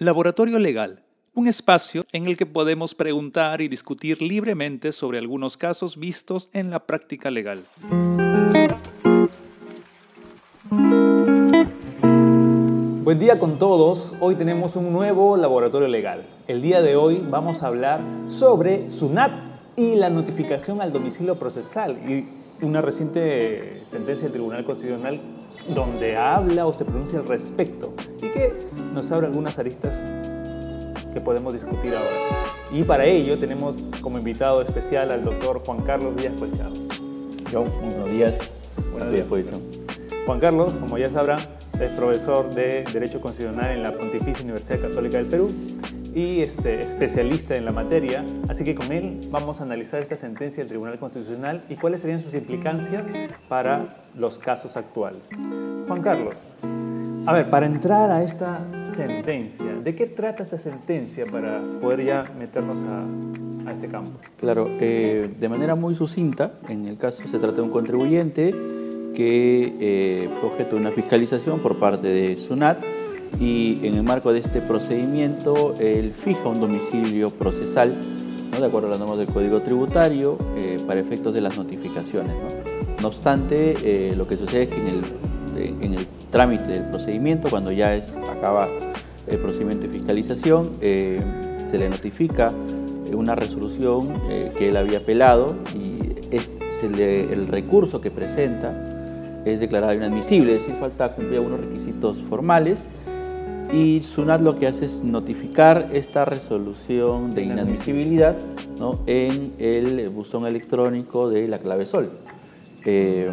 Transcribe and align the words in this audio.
Laboratorio 0.00 0.60
Legal, 0.60 1.02
un 1.34 1.48
espacio 1.48 2.06
en 2.12 2.26
el 2.26 2.36
que 2.36 2.46
podemos 2.46 2.94
preguntar 2.94 3.60
y 3.60 3.66
discutir 3.66 4.22
libremente 4.22 4.92
sobre 4.92 5.18
algunos 5.18 5.56
casos 5.56 5.96
vistos 5.96 6.50
en 6.52 6.70
la 6.70 6.86
práctica 6.86 7.32
legal. 7.32 7.64
Buen 13.02 13.18
día 13.18 13.40
con 13.40 13.58
todos. 13.58 14.14
Hoy 14.20 14.36
tenemos 14.36 14.76
un 14.76 14.92
nuevo 14.92 15.36
laboratorio 15.36 15.88
legal. 15.88 16.24
El 16.46 16.62
día 16.62 16.80
de 16.80 16.94
hoy 16.94 17.20
vamos 17.28 17.64
a 17.64 17.66
hablar 17.66 18.00
sobre 18.28 18.88
SUNAT 18.88 19.32
y 19.74 19.96
la 19.96 20.10
notificación 20.10 20.80
al 20.80 20.92
domicilio 20.92 21.40
procesal 21.40 21.98
y 22.08 22.64
una 22.64 22.82
reciente 22.82 23.82
sentencia 23.84 24.26
del 24.26 24.32
Tribunal 24.32 24.62
Constitucional 24.62 25.20
donde 25.74 26.16
habla 26.16 26.66
o 26.66 26.72
se 26.72 26.84
pronuncia 26.84 27.18
al 27.18 27.26
respecto 27.26 27.92
y 28.22 28.28
que 28.28 28.52
nos 28.94 29.10
abre 29.12 29.26
algunas 29.26 29.58
aristas 29.58 30.00
que 31.12 31.20
podemos 31.20 31.52
discutir 31.52 31.94
ahora. 31.94 32.16
Y 32.72 32.84
para 32.84 33.04
ello 33.04 33.38
tenemos 33.38 33.78
como 34.00 34.18
invitado 34.18 34.62
especial 34.62 35.10
al 35.10 35.24
doctor 35.24 35.62
Juan 35.64 35.82
Carlos 35.82 36.16
Díaz 36.16 36.34
Colchado. 36.38 36.74
Yo, 37.50 37.64
buenos 37.64 38.10
días. 38.10 38.58
Buenos 38.92 39.10
días, 39.10 39.22
disposición. 39.22 39.60
Juan 40.26 40.40
Carlos, 40.40 40.74
como 40.78 40.98
ya 40.98 41.10
sabrán, 41.10 41.40
es 41.80 41.90
profesor 41.92 42.54
de 42.54 42.84
Derecho 42.92 43.20
Constitucional 43.20 43.70
en 43.70 43.82
la 43.82 43.96
Pontificia 43.96 44.42
Universidad 44.42 44.80
Católica 44.80 45.18
del 45.18 45.26
Perú 45.26 45.50
y 46.18 46.40
este, 46.40 46.82
especialista 46.82 47.56
en 47.56 47.64
la 47.64 47.70
materia, 47.70 48.26
así 48.48 48.64
que 48.64 48.74
con 48.74 48.90
él 48.90 49.28
vamos 49.30 49.60
a 49.60 49.62
analizar 49.62 50.02
esta 50.02 50.16
sentencia 50.16 50.58
del 50.58 50.68
Tribunal 50.68 50.98
Constitucional 50.98 51.62
y 51.68 51.76
cuáles 51.76 52.00
serían 52.00 52.18
sus 52.18 52.34
implicancias 52.34 53.06
para 53.48 53.98
los 54.16 54.40
casos 54.40 54.76
actuales. 54.76 55.28
Juan 55.86 56.02
Carlos, 56.02 56.34
a 57.24 57.32
ver, 57.32 57.48
para 57.48 57.66
entrar 57.66 58.10
a 58.10 58.24
esta 58.24 58.60
sentencia, 58.96 59.72
¿de 59.76 59.94
qué 59.94 60.06
trata 60.06 60.42
esta 60.42 60.58
sentencia 60.58 61.24
para 61.24 61.62
poder 61.80 62.04
ya 62.04 62.24
meternos 62.36 62.80
a, 62.80 63.70
este 63.70 63.86
campo? 63.86 64.18
Claro, 64.38 64.66
eh, 64.80 65.32
de 65.38 65.48
manera 65.48 65.76
muy 65.76 65.94
sucinta, 65.94 66.54
en 66.68 66.88
el 66.88 66.98
caso 66.98 67.28
se 67.28 67.38
trata 67.38 67.56
de 67.56 67.62
un 67.62 67.70
contribuyente 67.70 68.52
que 69.14 69.76
eh, 69.78 70.30
fue 70.40 70.50
objeto 70.50 70.74
de 70.74 70.80
una 70.80 70.90
fiscalización 70.90 71.60
por 71.60 71.78
parte 71.78 72.08
de 72.08 72.36
SUNAT 72.38 72.97
y 73.40 73.78
en 73.82 73.94
el 73.94 74.02
marco 74.02 74.32
de 74.32 74.40
este 74.40 74.60
procedimiento 74.60 75.76
él 75.78 76.12
fija 76.12 76.48
un 76.48 76.60
domicilio 76.60 77.30
procesal, 77.30 77.94
de 78.50 78.66
acuerdo 78.66 78.88
a 78.88 78.90
las 78.90 78.98
normas 78.98 79.18
del 79.18 79.28
Código 79.28 79.62
Tributario, 79.62 80.36
eh, 80.56 80.80
para 80.86 80.98
efectos 80.98 81.32
de 81.32 81.40
las 81.40 81.56
notificaciones. 81.56 82.34
No, 83.00 83.06
obstante, 83.06 83.76
eh, 83.82 84.16
lo 84.16 84.26
que 84.26 84.36
sucede 84.36 84.64
es 84.64 84.68
que 84.68 84.80
en 84.80 84.88
el, 84.88 85.84
en 85.84 85.94
el, 85.94 86.06
trámite 86.30 86.72
del 86.72 86.84
procedimiento, 86.84 87.48
cuando 87.48 87.72
ya 87.72 87.94
es, 87.94 88.14
acaba 88.30 88.68
el 89.26 89.38
procedimiento 89.38 89.86
de 89.86 89.94
fiscalización, 89.94 90.72
eh, 90.82 91.22
se 91.70 91.78
le 91.78 91.88
notifica 91.88 92.52
una 93.14 93.34
resolución 93.34 94.20
que 94.58 94.68
él 94.68 94.76
había 94.76 94.98
apelado 94.98 95.54
y 95.74 95.98
es, 96.30 96.50
el 96.82 97.46
recurso 97.46 98.02
que 98.02 98.10
presenta 98.10 98.74
es 99.46 99.60
declarado 99.60 99.94
inadmisible, 99.94 100.52
es 100.52 100.58
decir, 100.60 100.74
falta 100.78 101.14
cumplir 101.14 101.38
algunos 101.38 101.60
requisitos 101.60 102.18
formales 102.18 102.88
y 103.72 104.02
SUNAT 104.02 104.40
lo 104.40 104.56
que 104.56 104.66
hace 104.66 104.86
es 104.86 105.02
notificar 105.04 105.88
esta 105.92 106.24
resolución 106.24 107.34
de 107.34 107.42
inadmisibilidad 107.42 108.36
¿no? 108.78 109.00
en 109.06 109.52
el 109.58 110.08
buzón 110.08 110.46
electrónico 110.46 111.28
de 111.28 111.48
la 111.48 111.58
clave 111.58 111.86
sol. 111.86 112.10
Eh, 112.84 113.30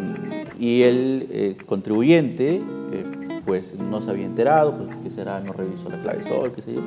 y 0.58 0.82
el 0.82 1.28
eh, 1.30 1.56
contribuyente 1.64 2.56
eh, 2.56 3.40
pues 3.46 3.74
no 3.74 4.02
se 4.02 4.10
había 4.10 4.26
enterado, 4.26 4.76
pues 4.76 4.96
que 5.04 5.10
será, 5.10 5.40
no 5.40 5.52
revisó 5.52 5.88
la 5.88 6.00
clave 6.02 6.22
sol, 6.22 6.52
qué 6.54 6.62
sé 6.62 6.74
yo. 6.74 6.82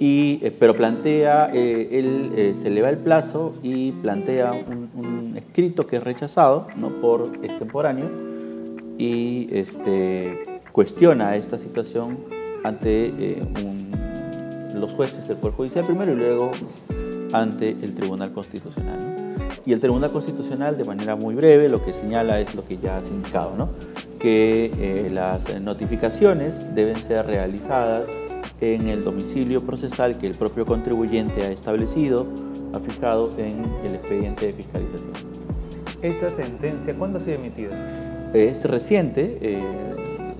Y, 0.00 0.36
pero 0.60 0.76
plantea, 0.76 1.46
él 1.46 2.54
se 2.54 2.70
le 2.70 2.82
va 2.82 2.90
el 2.90 2.98
plazo 2.98 3.54
y 3.64 3.90
plantea 3.90 4.52
un, 4.52 4.90
un, 4.94 5.36
escrito 5.36 5.88
que 5.88 5.96
es 5.96 6.04
rechazado 6.04 6.68
¿no? 6.76 7.00
por 7.00 7.32
extemporáneo 7.42 8.08
y 8.96 9.48
este, 9.50 10.60
cuestiona 10.70 11.34
esta 11.34 11.58
situación 11.58 12.37
ante 12.64 13.06
eh, 13.06 13.42
un, 13.62 13.90
los 14.74 14.92
jueces 14.92 15.28
del 15.28 15.36
Poder 15.36 15.56
Judicial 15.56 15.84
primero 15.84 16.12
y 16.12 16.16
luego 16.16 16.52
ante 17.32 17.70
el 17.70 17.94
Tribunal 17.94 18.32
Constitucional. 18.32 18.98
¿no? 18.98 19.18
Y 19.66 19.72
el 19.72 19.80
Tribunal 19.80 20.10
Constitucional, 20.12 20.78
de 20.78 20.84
manera 20.84 21.16
muy 21.16 21.34
breve, 21.34 21.68
lo 21.68 21.82
que 21.82 21.92
señala 21.92 22.40
es 22.40 22.54
lo 22.54 22.64
que 22.64 22.78
ya 22.78 22.98
has 22.98 23.08
indicado, 23.08 23.54
¿no? 23.56 23.68
que 24.18 24.72
eh, 24.78 25.10
las 25.10 25.60
notificaciones 25.60 26.74
deben 26.74 27.00
ser 27.02 27.26
realizadas 27.26 28.08
en 28.60 28.88
el 28.88 29.04
domicilio 29.04 29.62
procesal 29.62 30.18
que 30.18 30.26
el 30.26 30.34
propio 30.34 30.66
contribuyente 30.66 31.44
ha 31.44 31.50
establecido, 31.50 32.26
ha 32.72 32.80
fijado 32.80 33.32
en 33.38 33.64
el 33.84 33.94
expediente 33.94 34.46
de 34.46 34.52
fiscalización. 34.52 35.12
¿Esta 36.02 36.30
sentencia 36.30 36.94
cuándo 36.94 37.18
ha 37.18 37.20
sido 37.20 37.36
emitida? 37.36 38.30
Es 38.32 38.64
reciente, 38.64 39.38
eh, 39.40 39.62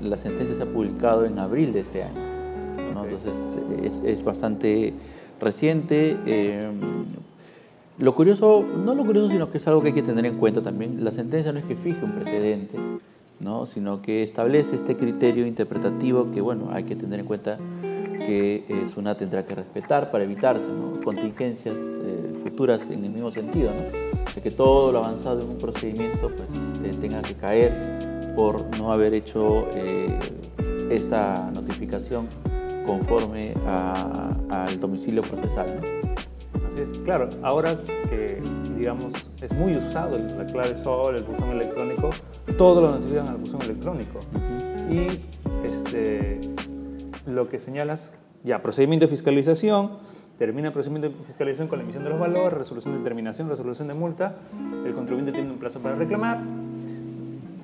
la 0.08 0.18
sentencia 0.18 0.56
se 0.56 0.62
ha 0.62 0.66
publicado 0.66 1.24
en 1.24 1.38
abril 1.38 1.72
de 1.72 1.80
este 1.80 2.02
año. 2.02 2.20
¿no? 2.94 3.04
Entonces 3.04 3.36
es, 3.82 4.02
es, 4.04 4.24
bastante 4.24 4.94
reciente. 5.40 6.16
Eh, 6.26 6.68
lo 7.98 8.14
curioso, 8.14 8.64
no 8.84 8.94
lo 8.94 9.04
curioso, 9.04 9.30
sino 9.30 9.50
que 9.50 9.58
es 9.58 9.66
algo 9.66 9.82
que 9.82 9.88
hay 9.88 9.94
que 9.94 10.02
tener 10.02 10.24
en 10.26 10.36
cuenta 10.36 10.62
también. 10.62 11.04
La 11.04 11.12
sentencia 11.12 11.52
no 11.52 11.58
es 11.58 11.64
que 11.64 11.76
fije 11.76 12.04
un 12.04 12.12
precedente, 12.12 12.78
¿no? 13.40 13.66
sino 13.66 14.02
que 14.02 14.22
establece 14.22 14.76
este 14.76 14.96
criterio 14.96 15.46
interpretativo 15.46 16.30
que 16.30 16.40
bueno, 16.40 16.68
hay 16.72 16.84
que 16.84 16.96
tener 16.96 17.20
en 17.20 17.26
cuenta 17.26 17.58
que 18.28 18.64
eh, 18.68 18.86
SUNAT 18.92 19.18
tendrá 19.18 19.46
que 19.46 19.54
respetar 19.54 20.10
para 20.10 20.24
evitarse 20.24 20.68
¿no? 20.68 21.00
contingencias 21.02 21.76
eh, 21.76 22.34
futuras 22.42 22.88
en 22.90 23.04
el 23.04 23.10
mismo 23.10 23.30
sentido, 23.30 23.70
¿no? 23.70 24.32
de 24.34 24.42
que 24.42 24.50
todo 24.50 24.92
lo 24.92 24.98
avanzado 24.98 25.42
en 25.42 25.48
un 25.48 25.58
procedimiento 25.58 26.30
pues, 26.36 26.50
eh, 26.84 26.96
tenga 27.00 27.22
que 27.22 27.34
caer 27.34 28.07
por 28.38 28.64
no 28.78 28.92
haber 28.92 29.14
hecho 29.14 29.66
eh, 29.74 30.16
esta 30.90 31.50
notificación 31.50 32.28
conforme 32.86 33.52
al 33.66 34.78
domicilio 34.78 35.22
procesal. 35.22 35.80
¿no? 35.80 36.64
Así 36.68 36.82
es, 36.82 36.98
claro, 37.00 37.30
ahora 37.42 37.80
que 38.08 38.40
digamos 38.76 39.14
es 39.40 39.52
muy 39.54 39.74
usado 39.74 40.16
la 40.18 40.46
clave 40.46 40.76
SOL, 40.76 41.16
el 41.16 41.24
buzón 41.24 41.50
electrónico, 41.50 42.10
todo 42.56 42.80
lo 42.80 42.90
notifican 42.92 43.26
al 43.26 43.38
buzón 43.38 43.60
electrónico. 43.62 44.20
Uh 44.32 44.38
-huh. 44.38 44.94
Y 44.94 45.66
este, 45.66 46.40
lo 47.26 47.48
que 47.48 47.58
señalas, 47.58 48.12
ya, 48.44 48.62
procedimiento 48.62 49.06
de 49.06 49.10
fiscalización, 49.10 49.98
termina 50.38 50.68
el 50.68 50.72
procedimiento 50.72 51.08
de 51.08 51.24
fiscalización 51.24 51.66
con 51.66 51.78
la 51.78 51.82
emisión 51.82 52.04
de 52.04 52.10
los 52.10 52.20
valores, 52.20 52.56
resolución 52.56 52.94
de 52.94 52.98
determinación, 53.00 53.48
resolución 53.48 53.88
de 53.88 53.94
multa, 53.94 54.36
el 54.86 54.94
contribuyente 54.94 55.32
tiene 55.32 55.50
un 55.50 55.58
plazo 55.58 55.80
para 55.80 55.96
reclamar, 55.96 56.38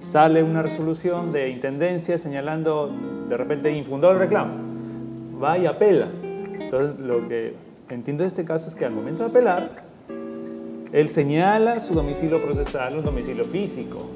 sale 0.06 0.42
una 0.42 0.62
resolución 0.62 1.32
de 1.32 1.50
intendencia 1.50 2.18
señalando 2.18 2.92
de 3.28 3.36
repente 3.36 3.72
infundó 3.72 4.12
el 4.12 4.18
reclamo, 4.18 4.54
va 5.42 5.58
y 5.58 5.66
apela. 5.66 6.08
Entonces 6.60 6.98
lo 7.00 7.28
que 7.28 7.54
entiendo 7.88 8.22
de 8.22 8.28
este 8.28 8.44
caso 8.44 8.68
es 8.68 8.74
que 8.74 8.84
al 8.84 8.92
momento 8.92 9.22
de 9.24 9.30
apelar, 9.30 9.84
él 10.92 11.08
señala 11.08 11.80
su 11.80 11.94
domicilio 11.94 12.40
procesal, 12.40 12.96
un 12.96 13.04
domicilio 13.04 13.44
físico, 13.44 14.10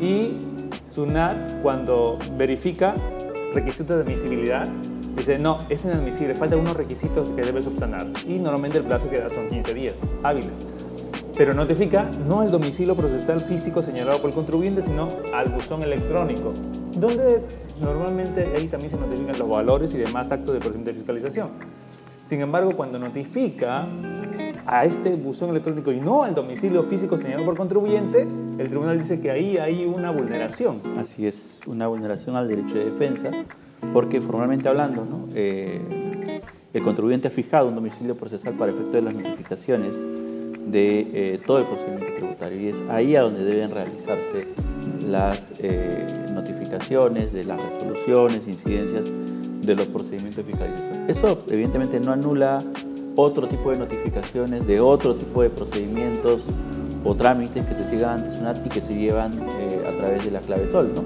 y 0.00 0.32
SUNAT 0.92 1.62
cuando 1.62 2.18
verifica 2.36 2.96
requisitos 3.54 3.96
de 3.96 4.02
admisibilidad, 4.02 4.66
dice, 5.16 5.38
no, 5.38 5.64
es 5.68 5.84
inadmisible, 5.84 6.34
faltan 6.34 6.58
unos 6.58 6.76
requisitos 6.76 7.30
que 7.30 7.42
debe 7.42 7.62
subsanar. 7.62 8.08
Y 8.26 8.38
normalmente 8.38 8.78
el 8.78 8.84
plazo 8.84 9.08
que 9.08 9.20
da 9.20 9.30
son 9.30 9.48
15 9.48 9.74
días 9.74 10.06
hábiles 10.22 10.60
pero 11.42 11.54
notifica 11.54 12.08
no 12.28 12.40
al 12.40 12.52
domicilio 12.52 12.94
procesal 12.94 13.40
físico 13.40 13.82
señalado 13.82 14.20
por 14.20 14.30
el 14.30 14.36
contribuyente, 14.36 14.80
sino 14.80 15.10
al 15.34 15.48
buzón 15.48 15.82
electrónico, 15.82 16.52
donde 16.94 17.42
normalmente 17.80 18.46
ahí 18.54 18.68
también 18.68 18.92
se 18.92 18.96
notifican 18.96 19.36
los 19.40 19.48
valores 19.48 19.92
y 19.92 19.98
demás 19.98 20.30
actos 20.30 20.54
de 20.54 20.60
procedimiento 20.60 20.92
de 20.92 20.94
fiscalización. 20.98 21.48
Sin 22.22 22.42
embargo, 22.42 22.76
cuando 22.76 23.00
notifica 23.00 23.88
a 24.66 24.84
este 24.84 25.16
buzón 25.16 25.50
electrónico 25.50 25.90
y 25.90 25.98
no 25.98 26.22
al 26.22 26.36
domicilio 26.36 26.84
físico 26.84 27.18
señalado 27.18 27.44
por 27.44 27.56
contribuyente, 27.56 28.22
el 28.22 28.68
tribunal 28.68 28.96
dice 29.00 29.20
que 29.20 29.32
ahí 29.32 29.58
hay 29.58 29.84
una 29.84 30.12
vulneración. 30.12 30.80
Así 30.96 31.26
es, 31.26 31.62
una 31.66 31.88
vulneración 31.88 32.36
al 32.36 32.46
derecho 32.46 32.76
de 32.76 32.84
defensa, 32.84 33.32
porque 33.92 34.20
formalmente 34.20 34.68
hablando, 34.68 35.04
¿no? 35.04 35.26
eh, 35.34 36.40
el 36.72 36.82
contribuyente 36.84 37.26
ha 37.26 37.32
fijado 37.32 37.66
un 37.66 37.74
domicilio 37.74 38.16
procesal 38.16 38.54
para 38.54 38.70
efecto 38.70 38.92
de 38.92 39.02
las 39.02 39.14
notificaciones 39.14 39.98
de 40.66 41.00
eh, 41.12 41.40
todo 41.44 41.58
el 41.58 41.64
procedimiento 41.64 42.14
tributario 42.14 42.60
y 42.60 42.68
es 42.68 42.82
ahí 42.88 43.16
a 43.16 43.22
donde 43.22 43.44
deben 43.44 43.70
realizarse 43.70 44.46
las 45.08 45.50
eh, 45.58 46.30
notificaciones 46.32 47.32
de 47.32 47.44
las 47.44 47.62
resoluciones, 47.62 48.48
incidencias 48.48 49.06
de 49.06 49.74
los 49.74 49.86
procedimientos 49.86 50.44
de 50.44 50.52
fiscalización. 50.52 51.04
Eso 51.08 51.44
evidentemente 51.48 52.00
no 52.00 52.12
anula 52.12 52.64
otro 53.16 53.46
tipo 53.48 53.70
de 53.70 53.78
notificaciones 53.78 54.66
de 54.66 54.80
otro 54.80 55.14
tipo 55.14 55.42
de 55.42 55.50
procedimientos 55.50 56.44
o 57.04 57.14
trámites 57.14 57.64
que 57.66 57.74
se 57.74 57.88
sigan 57.88 58.20
ante 58.20 58.36
SUNAT 58.36 58.66
y 58.66 58.68
que 58.68 58.80
se 58.80 58.94
llevan 58.94 59.38
eh, 59.38 59.84
a 59.86 59.96
través 59.96 60.24
de 60.24 60.30
la 60.30 60.40
clave 60.40 60.70
SOL. 60.70 60.92
¿no? 60.94 61.02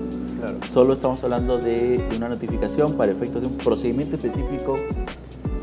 Solo 0.72 0.92
estamos 0.92 1.22
hablando 1.24 1.58
de 1.58 2.04
una 2.14 2.28
notificación 2.28 2.94
para 2.94 3.12
efectos 3.12 3.40
de 3.40 3.48
un 3.48 3.56
procedimiento 3.56 4.16
específico 4.16 4.78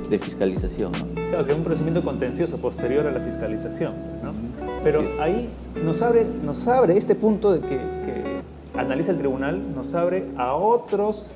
de 0.10 0.20
fiscalización. 0.20 0.92
Claro, 1.30 1.46
que 1.46 1.52
es 1.52 1.58
un 1.58 1.64
procedimiento 1.64 2.04
contencioso 2.04 2.58
posterior 2.58 3.08
a 3.08 3.12
la 3.12 3.20
fiscalización. 3.20 3.94
Pero 4.84 5.04
ahí 5.20 5.50
nos 5.84 6.02
abre, 6.02 6.26
nos 6.44 6.68
abre 6.68 6.98
este 6.98 7.16
punto 7.16 7.54
de 7.54 7.62
que, 7.62 7.78
que 7.78 8.42
analiza 8.76 9.12
el 9.12 9.18
tribunal, 9.18 9.74
nos 9.76 9.94
abre 9.94 10.26
a 10.38 10.54
otros 10.54 11.32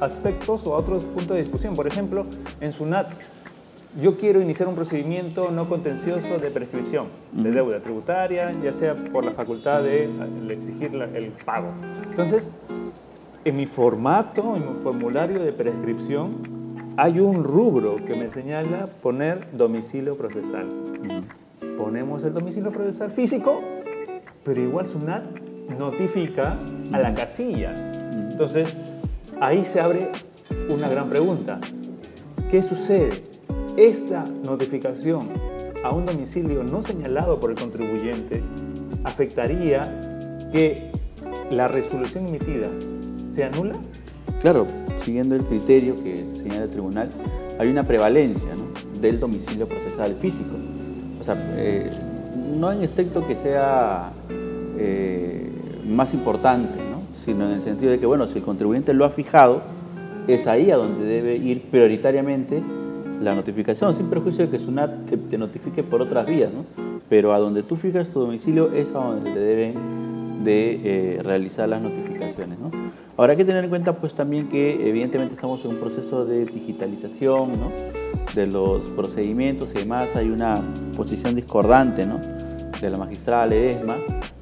aspectos 0.00 0.66
o 0.66 0.74
a 0.74 0.78
otros 0.78 1.04
puntos 1.04 1.36
de 1.36 1.42
discusión. 1.42 1.76
Por 1.76 1.86
ejemplo, 1.86 2.26
en 2.60 2.72
SUNAT 2.72 3.08
yo 4.00 4.16
quiero 4.16 4.40
iniciar 4.40 4.68
un 4.68 4.74
procedimiento 4.74 5.50
no 5.50 5.68
contencioso 5.68 6.38
de 6.38 6.50
prescripción 6.50 7.06
de 7.32 7.50
deuda 7.50 7.80
tributaria, 7.80 8.54
ya 8.62 8.72
sea 8.72 8.94
por 8.94 9.24
la 9.24 9.32
facultad 9.32 9.82
de 9.82 10.10
exigir 10.50 10.94
el 10.94 11.32
pago. 11.44 11.68
Entonces, 12.08 12.52
en 13.44 13.56
mi 13.56 13.66
formato, 13.66 14.56
en 14.56 14.70
mi 14.70 14.76
formulario 14.76 15.40
de 15.40 15.52
prescripción, 15.52 16.57
hay 16.98 17.20
un 17.20 17.44
rubro 17.44 18.04
que 18.04 18.16
me 18.16 18.28
señala 18.28 18.88
poner 18.88 19.46
domicilio 19.52 20.16
procesal. 20.16 20.66
Ponemos 21.76 22.24
el 22.24 22.32
domicilio 22.32 22.72
procesal 22.72 23.12
físico, 23.12 23.62
pero 24.42 24.60
igual 24.60 24.84
SUNAT 24.84 25.22
notifica 25.78 26.56
a 26.90 26.98
la 26.98 27.14
casilla. 27.14 27.70
Entonces, 28.32 28.76
ahí 29.40 29.64
se 29.64 29.80
abre 29.80 30.10
una 30.70 30.88
gran 30.88 31.08
pregunta. 31.08 31.60
¿Qué 32.50 32.60
sucede? 32.62 33.22
Esta 33.76 34.24
notificación 34.24 35.28
a 35.84 35.92
un 35.92 36.04
domicilio 36.04 36.64
no 36.64 36.82
señalado 36.82 37.38
por 37.38 37.52
el 37.52 37.56
contribuyente 37.56 38.42
afectaría 39.04 40.48
que 40.50 40.90
la 41.52 41.68
resolución 41.68 42.26
emitida 42.26 42.68
sea 43.28 43.50
nula? 43.50 43.76
Claro, 44.40 44.66
siguiendo 45.04 45.34
el 45.34 45.42
criterio 45.42 45.96
que 46.02 46.24
señala 46.40 46.64
el 46.64 46.70
tribunal, 46.70 47.10
hay 47.58 47.68
una 47.68 47.86
prevalencia 47.86 48.48
del 49.00 49.18
domicilio 49.18 49.66
procesal 49.66 50.14
físico. 50.14 50.54
O 51.20 51.24
sea, 51.24 51.36
eh, 51.56 51.90
no 52.56 52.70
en 52.70 52.82
estricto 52.82 53.26
que 53.26 53.36
sea 53.36 54.12
eh, 54.78 55.50
más 55.86 56.14
importante, 56.14 56.78
sino 57.24 57.46
en 57.46 57.52
el 57.52 57.60
sentido 57.60 57.90
de 57.90 57.98
que, 57.98 58.06
bueno, 58.06 58.28
si 58.28 58.38
el 58.38 58.44
contribuyente 58.44 58.94
lo 58.94 59.04
ha 59.04 59.10
fijado, 59.10 59.60
es 60.28 60.46
ahí 60.46 60.70
a 60.70 60.76
donde 60.76 61.04
debe 61.04 61.36
ir 61.36 61.62
prioritariamente 61.62 62.62
la 63.20 63.34
notificación, 63.34 63.94
sin 63.94 64.06
perjuicio 64.06 64.46
de 64.46 64.50
que 64.50 64.64
SUNAT 64.64 65.06
te, 65.06 65.16
te 65.16 65.36
notifique 65.36 65.82
por 65.82 66.00
otras 66.00 66.26
vías. 66.26 66.50
Pero 67.08 67.32
a 67.32 67.38
donde 67.38 67.64
tú 67.64 67.74
fijas 67.74 68.10
tu 68.10 68.20
domicilio 68.20 68.72
es 68.72 68.90
a 68.90 68.98
donde 68.98 69.32
te 69.32 69.40
deben 69.40 69.97
de 70.42 70.80
eh, 71.16 71.22
realizar 71.22 71.68
las 71.68 71.82
notificaciones, 71.82 72.58
¿no? 72.58 72.70
Hay 73.16 73.36
que 73.36 73.44
tener 73.44 73.64
en 73.64 73.70
cuenta 73.70 73.94
pues 73.94 74.14
también 74.14 74.48
que 74.48 74.88
evidentemente 74.88 75.34
estamos 75.34 75.64
en 75.64 75.72
un 75.72 75.76
proceso 75.78 76.24
de 76.24 76.46
digitalización, 76.46 77.58
¿no? 77.58 77.70
De 78.34 78.46
los 78.46 78.88
procedimientos 78.90 79.74
y 79.74 79.78
demás, 79.78 80.14
hay 80.16 80.30
una 80.30 80.62
posición 80.96 81.34
discordante, 81.34 82.06
¿no? 82.06 82.20
De 82.80 82.90
la 82.90 82.96
magistrada 82.98 83.46
Ledesma, 83.46 83.96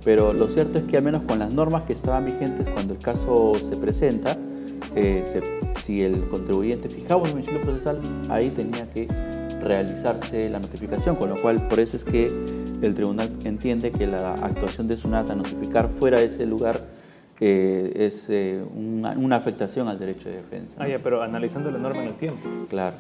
pero 0.05 0.33
lo 0.33 0.49
cierto 0.49 0.79
es 0.79 0.85
que 0.85 0.99
al 0.99 1.03
menos 1.03 1.23
con 1.23 1.39
las 1.39 1.51
normas 1.51 1.85
que 1.85 1.95
estaban 1.95 2.27
vigentes 2.27 2.69
cuando 2.69 2.93
el 2.95 3.01
caso 3.01 3.55
se 3.67 3.77
presenta, 3.77 4.37
eh, 4.95 5.25
si 5.85 6.03
el 6.03 6.29
contribuyente 6.29 6.89
fijaba 6.89 7.23
un 7.23 7.31
domicilio 7.31 7.63
procesal, 7.63 8.01
ahí 8.29 8.51
tenía 8.51 8.91
que 8.91 9.09
realizarse 9.63 10.49
la 10.49 10.59
notificación, 10.59 11.17
con 11.17 11.31
lo 11.31 11.41
cual 11.41 11.67
por 11.69 11.81
eso 11.81 11.97
es 11.97 12.05
que 12.05 12.31
el 12.83 12.95
tribunal 12.95 13.31
entiende 13.45 13.91
que 13.91 14.07
la 14.07 14.35
actuación 14.35 14.87
de 14.89 14.97
SUNAT 14.97 15.31
a 15.31 15.35
notificar 15.35 15.89
fuera 15.89 16.19
de 16.19 16.27
ese 16.27 16.47
lugar 16.47 16.83
eh, 17.41 17.93
es 17.95 18.27
eh, 18.31 18.63
una, 18.75 19.37
afectación 19.37 19.89
al 19.89 19.99
derecho 19.99 20.29
de 20.29 20.37
defensa. 20.37 20.77
Ah, 20.79 20.89
ya, 20.89 21.01
pero 21.03 21.23
analizando 21.23 21.71
la 21.71 21.79
norma 21.79 22.03
en 22.03 22.09
el 22.09 22.15
tiempo. 22.15 22.49
Claro. 22.69 22.97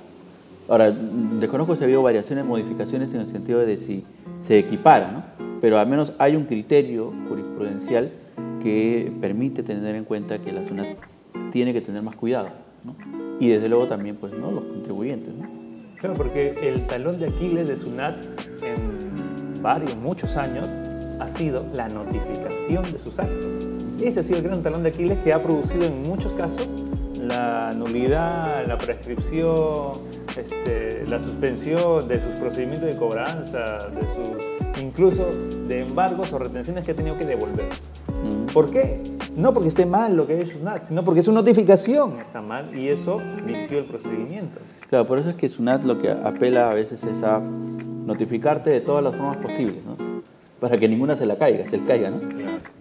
Ahora, 0.69 0.91
desconozco 0.91 1.77
si 1.77 1.83
ha 1.83 1.87
habido 1.87 2.03
variaciones, 2.03 2.45
modificaciones 2.45 3.15
en 3.15 3.21
el 3.21 3.27
sentido 3.27 3.61
de 3.61 3.79
si 3.79 4.05
se 4.43 4.59
equipara, 4.59 5.13
¿no? 5.13 5.23
pero 5.61 5.79
al 5.79 5.87
menos 5.87 6.13
hay 6.19 6.37
un 6.37 6.45
criterio 6.45 7.13
jurisprudencial 7.29 8.11
que 8.63 9.13
permite 9.21 9.63
tener 9.63 9.95
en 9.95 10.05
cuenta 10.05 10.39
que 10.39 10.53
la 10.53 10.65
SUNAT 10.65 10.89
tiene 11.53 11.73
que 11.73 11.81
tener 11.81 12.03
más 12.03 12.17
cuidado. 12.17 12.49
¿no? 12.85 12.97
Y 13.39 13.49
desde 13.49 13.69
luego 13.69 13.87
también 13.87 14.17
pues, 14.17 14.33
¿no? 14.33 14.51
los 14.51 14.65
contribuyentes. 14.65 15.33
¿no? 15.35 15.49
Claro, 15.99 16.15
porque 16.15 16.55
el 16.63 16.87
talón 16.87 17.21
de 17.21 17.29
Aquiles 17.29 17.69
de 17.69 17.77
SUNAT 17.77 18.17
en 18.63 18.96
varios, 19.67 19.97
muchos 19.97 20.37
años 20.37 20.77
ha 21.19 21.27
sido 21.27 21.67
la 21.75 21.89
notificación 21.89 22.93
de 22.93 22.99
sus 23.01 23.19
actos. 23.19 23.57
Ese 24.01 24.21
ha 24.21 24.23
sido 24.23 24.39
el 24.39 24.45
gran 24.45 24.63
talón 24.63 24.85
de 24.85 24.91
Aquiles 24.91 25.19
que 25.25 25.33
ha 25.33 25.43
producido 25.43 25.85
en 25.85 26.05
muchos 26.05 26.35
casos 26.35 26.69
la 27.19 27.75
nulidad, 27.75 28.65
la 28.69 28.79
prescripción, 28.79 29.99
este, 30.37 31.05
la 31.09 31.19
suspensión 31.19 32.07
de 32.07 32.21
sus 32.21 32.37
procedimientos 32.37 32.89
de 32.89 32.97
cobranza, 32.97 33.89
de 33.89 34.07
sus 34.07 34.81
incluso 34.81 35.27
de 35.67 35.83
embargos 35.83 36.33
o 36.33 36.39
retenciones 36.39 36.85
que 36.85 36.93
ha 36.93 36.95
tenido 36.95 37.19
que 37.19 37.25
devolver. 37.25 37.67
¿Por 38.53 38.71
qué? 38.71 39.03
No 39.35 39.53
porque 39.53 39.69
esté 39.69 39.85
mal 39.85 40.17
lo 40.17 40.29
que 40.29 40.43
es 40.43 40.51
SUNAT, 40.51 40.85
sino 40.85 41.03
porque 41.03 41.23
su 41.23 41.33
notificación 41.33 42.21
está 42.21 42.41
mal 42.41 42.73
y 42.73 42.89
eso 42.89 43.21
vició 43.45 43.81
el 43.81 43.87
procedimiento. 43.87 44.61
Claro, 44.89 45.09
por 45.09 45.19
eso 45.19 45.31
es 45.31 45.35
que 45.35 45.49
SUNAT 45.49 45.83
lo 45.83 45.99
que 45.99 46.13
apela 46.13 46.71
a 46.71 46.75
veces 46.75 47.03
es 47.03 47.25
a 47.25 47.43
notificarte 48.07 48.71
de 48.71 48.81
todas 48.81 49.05
las 49.05 49.15
formas 49.15 49.37
posibles, 49.37 49.85
¿no? 49.85 50.23
Para 50.61 50.79
que 50.79 50.89
ninguna 50.89 51.15
se 51.17 51.27
la 51.27 51.37
caiga, 51.37 51.69
se 51.69 51.77
le 51.77 51.85
caiga, 51.85 52.11
¿no? 52.11 52.21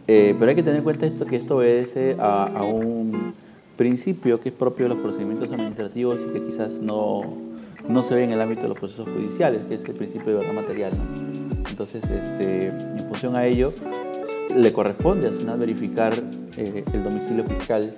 Eh, 0.08 0.34
pero 0.40 0.50
hay 0.50 0.56
que 0.56 0.64
tener 0.64 0.78
en 0.78 0.84
cuenta 0.84 1.06
esto, 1.06 1.26
que 1.26 1.36
esto 1.36 1.58
obedece 1.58 2.16
a, 2.20 2.46
a, 2.46 2.64
un 2.64 3.34
principio 3.76 4.40
que 4.40 4.50
es 4.50 4.56
propio 4.56 4.86
de 4.86 4.94
los 4.94 5.00
procedimientos 5.00 5.52
administrativos 5.52 6.22
y 6.22 6.32
que 6.32 6.46
quizás 6.46 6.78
no, 6.78 7.24
no 7.90 8.04
se 8.04 8.16
ve 8.16 8.24
en 8.24 8.32
el 8.32 8.40
ámbito 8.40 8.62
de 8.62 8.70
los 8.70 8.80
procesos 8.80 9.10
judiciales, 9.10 9.64
que 9.68 9.76
es 9.76 9.86
el 9.86 9.96
principio 9.96 10.32
de 10.32 10.40
verdad 10.40 10.54
material, 10.54 10.94
¿no? 10.96 11.70
Entonces, 11.70 12.04
este, 12.10 12.68
en 12.68 13.06
función 13.10 13.36
a 13.36 13.46
ello, 13.46 13.74
le 14.56 14.72
corresponde 14.72 15.28
a 15.28 15.34
SUNAT 15.34 15.60
verificar 15.60 16.14
eh, 16.58 16.86
el 16.94 17.04
domicilio 17.04 17.44
fiscal 17.44 17.94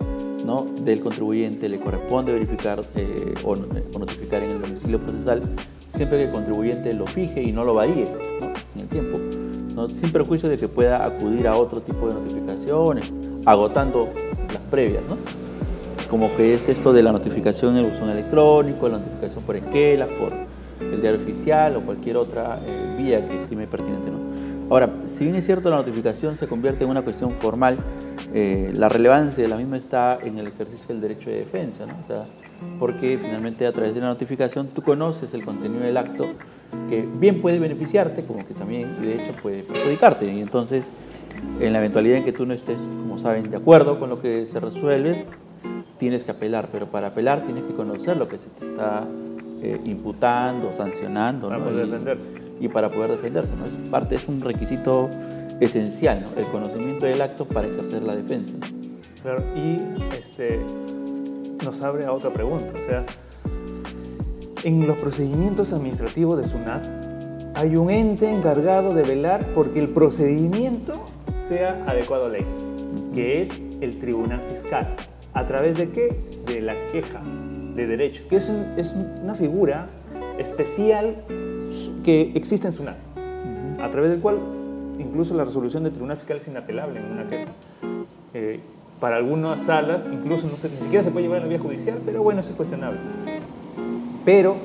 ¿no? 0.46 0.66
del 0.82 1.02
contribuyente, 1.02 1.70
le 1.70 1.80
corresponde 1.80 2.32
verificar 2.32 2.84
eh, 2.96 3.36
o, 3.44 3.56
notificar 3.56 4.42
en 4.44 4.52
el 4.52 4.62
domicilio 4.62 5.00
procesal 5.00 5.44
siempre 5.98 6.20
que 6.20 6.26
el 6.26 6.32
contribuyente 6.32 6.94
lo 6.94 7.08
fije 7.08 7.42
y 7.42 7.52
no 7.52 7.64
lo 7.64 7.74
varíe 7.74 8.08
en 8.76 8.82
el 8.82 8.88
tiempo, 8.88 9.18
¿no? 9.76 9.90
sin 9.90 10.12
perjuicio 10.12 10.48
de 10.48 10.58
que 10.58 10.68
pueda 10.68 11.04
acudir 11.06 11.48
a 11.48 11.58
otro 11.58 11.82
tipo 11.82 12.08
de 12.08 12.14
notificaciones, 12.14 13.12
agotando 13.46 14.08
las 14.54 14.62
previas, 14.70 15.04
¿no? 15.10 15.18
como 16.08 16.36
que 16.38 16.54
es 16.54 16.68
esto 16.68 16.94
de 16.94 17.04
la 17.04 17.12
notificación 17.12 17.78
en 17.78 17.86
el 17.86 17.92
buzón 17.92 18.10
electrónico, 18.10 18.88
la 18.88 18.98
notificación 19.00 19.44
por 19.44 19.56
esquelas, 19.56 20.08
por 20.18 20.32
el 20.80 21.02
diario 21.02 21.20
oficial 21.20 21.76
o 21.76 21.82
cualquier 21.82 22.18
otra 22.18 22.60
eh, 22.66 22.96
vía 22.98 23.28
que 23.28 23.38
estime 23.38 23.68
pertinente. 23.68 24.10
¿no? 24.10 24.20
Ahora, 24.70 24.90
si 25.06 25.26
bien 25.26 25.36
es 25.36 25.46
cierto 25.46 25.70
la 25.70 25.78
notificación 25.78 26.38
se 26.38 26.48
convierte 26.48 26.84
en 26.84 26.90
una 26.90 27.02
cuestión 27.02 27.34
formal, 27.34 27.78
eh, 28.34 28.72
la 28.74 28.90
relevancia 28.90 29.42
de 29.42 29.50
la 29.50 29.58
misma 29.58 29.78
está 29.78 30.20
en 30.22 30.38
el 30.38 30.48
ejercicio 30.48 30.88
del 30.88 31.02
derecho 31.02 31.30
de 31.30 31.38
defensa, 31.38 31.86
¿no? 31.86 31.94
o 32.04 32.08
sea, 32.08 32.26
porque 32.80 33.18
finalmente 33.22 33.66
a 33.66 33.72
través 33.72 33.94
de 33.96 34.02
la 34.02 34.08
notificación 34.08 34.68
tú 34.68 34.82
conoces 34.82 35.34
el 35.34 35.44
contenido 35.44 35.84
del 35.84 35.98
acto 35.98 36.28
que 36.90 37.08
bien 37.20 37.42
puede 37.42 37.60
beneficiarte, 37.60 38.26
como 38.26 38.46
que 38.46 38.54
también 38.54 39.02
de 39.02 39.16
hecho 39.16 39.34
puede 39.42 39.64
perjudicarte. 39.64 40.32
Y 40.32 40.42
entonces, 40.42 40.92
en 41.60 41.74
la 41.74 41.80
eventualidad 41.80 42.18
en 42.18 42.26
que 42.26 42.34
tú 42.34 42.46
no 42.46 42.54
estés, 42.54 42.78
como 42.78 43.18
saben, 43.18 43.50
de 43.50 43.58
acuerdo 43.58 44.00
con 44.00 44.10
lo 44.10 44.22
que 44.22 44.46
se 44.46 44.60
resuelve, 44.60 45.26
tienes 45.98 46.24
que 46.24 46.32
apelar, 46.32 46.70
pero 46.72 46.88
para 46.88 47.08
apelar 47.08 47.44
tienes 47.44 47.64
que 47.64 47.74
conocer 47.74 48.18
lo 48.18 48.28
que 48.28 48.38
se 48.38 48.50
te 48.50 48.66
está 48.66 49.08
eh, 49.62 49.80
imputando, 49.86 50.72
sancionando. 50.74 51.50
Para 51.50 51.64
poder 51.64 51.88
defenderse. 51.88 52.32
Y 52.60 52.68
para 52.68 52.92
poder 52.92 53.12
defenderse. 53.12 53.54
¿no? 53.56 53.66
Es, 53.66 53.74
parte, 53.90 54.16
es 54.16 54.28
un 54.28 54.42
requisito 54.42 55.10
esencial, 55.60 56.22
¿no? 56.22 56.40
el 56.40 56.48
conocimiento 56.48 57.06
del 57.06 57.22
acto 57.22 57.46
para 57.46 57.68
ejercer 57.68 58.04
la 58.04 58.16
defensa. 58.16 58.54
Claro, 59.24 59.44
y 59.56 59.80
este, 60.16 60.60
nos 61.64 61.82
abre 61.82 62.06
a 62.06 62.14
otra 62.14 62.32
pregunta. 62.32 62.74
O 62.78 62.82
sea, 62.82 63.06
en 64.64 64.88
los 64.88 64.98
procedimientos 64.98 65.72
administrativos 65.74 66.38
de 66.38 66.46
SUNAT 66.46 66.84
hay 67.56 67.76
un 67.76 67.90
ente 67.90 68.30
encargado 68.30 68.94
de 68.94 69.04
velar 69.04 69.46
porque 69.54 69.80
el 69.80 69.90
procedimiento 69.90 71.06
sea 71.48 71.84
adecuado 71.88 72.26
a 72.26 72.30
ley, 72.30 72.46
que 73.14 73.42
es 73.42 73.58
el 73.82 73.98
Tribunal 73.98 74.42
Fiscal. 74.42 74.96
¿A 75.34 75.46
través 75.46 75.78
de 75.78 75.90
qué? 75.90 76.20
De 76.46 76.62
la 76.62 76.76
queja 76.92 77.22
de 77.76 77.88
derecho, 77.88 78.24
que 78.28 78.36
es, 78.36 78.52
es 78.78 78.94
una 79.24 79.36
figura 79.36 79.88
especial 80.38 81.16
que 82.04 82.32
existe 82.36 82.68
en 82.68 82.74
SUNAT, 82.74 82.98
a 83.82 83.90
través 83.90 84.12
del 84.12 84.20
cual 84.20 84.38
incluso 85.00 85.34
la 85.36 85.46
resolución 85.46 85.84
del 85.84 85.92
Tribunal 85.92 86.18
Fiscal 86.18 86.38
es 86.38 86.48
inapelable 86.48 87.00
en 87.00 87.06
una 87.12 87.28
queja. 87.28 87.52
Eh, 88.34 88.60
para 89.00 89.18
algunas 89.18 89.64
salas, 89.64 90.10
incluso 90.12 90.48
no 90.48 90.54
ni 90.54 90.82
siquiera 90.82 91.04
se 91.04 91.12
puede 91.12 91.26
llevar 91.26 91.38
en 91.38 91.44
la 91.44 91.50
vía 91.50 91.60
judicial, 91.60 92.02
pero 92.06 92.24
bueno, 92.24 92.42
eso 92.42 92.52
es 92.52 92.56
cuestionable. 92.56 93.00
Pero, 94.26 94.58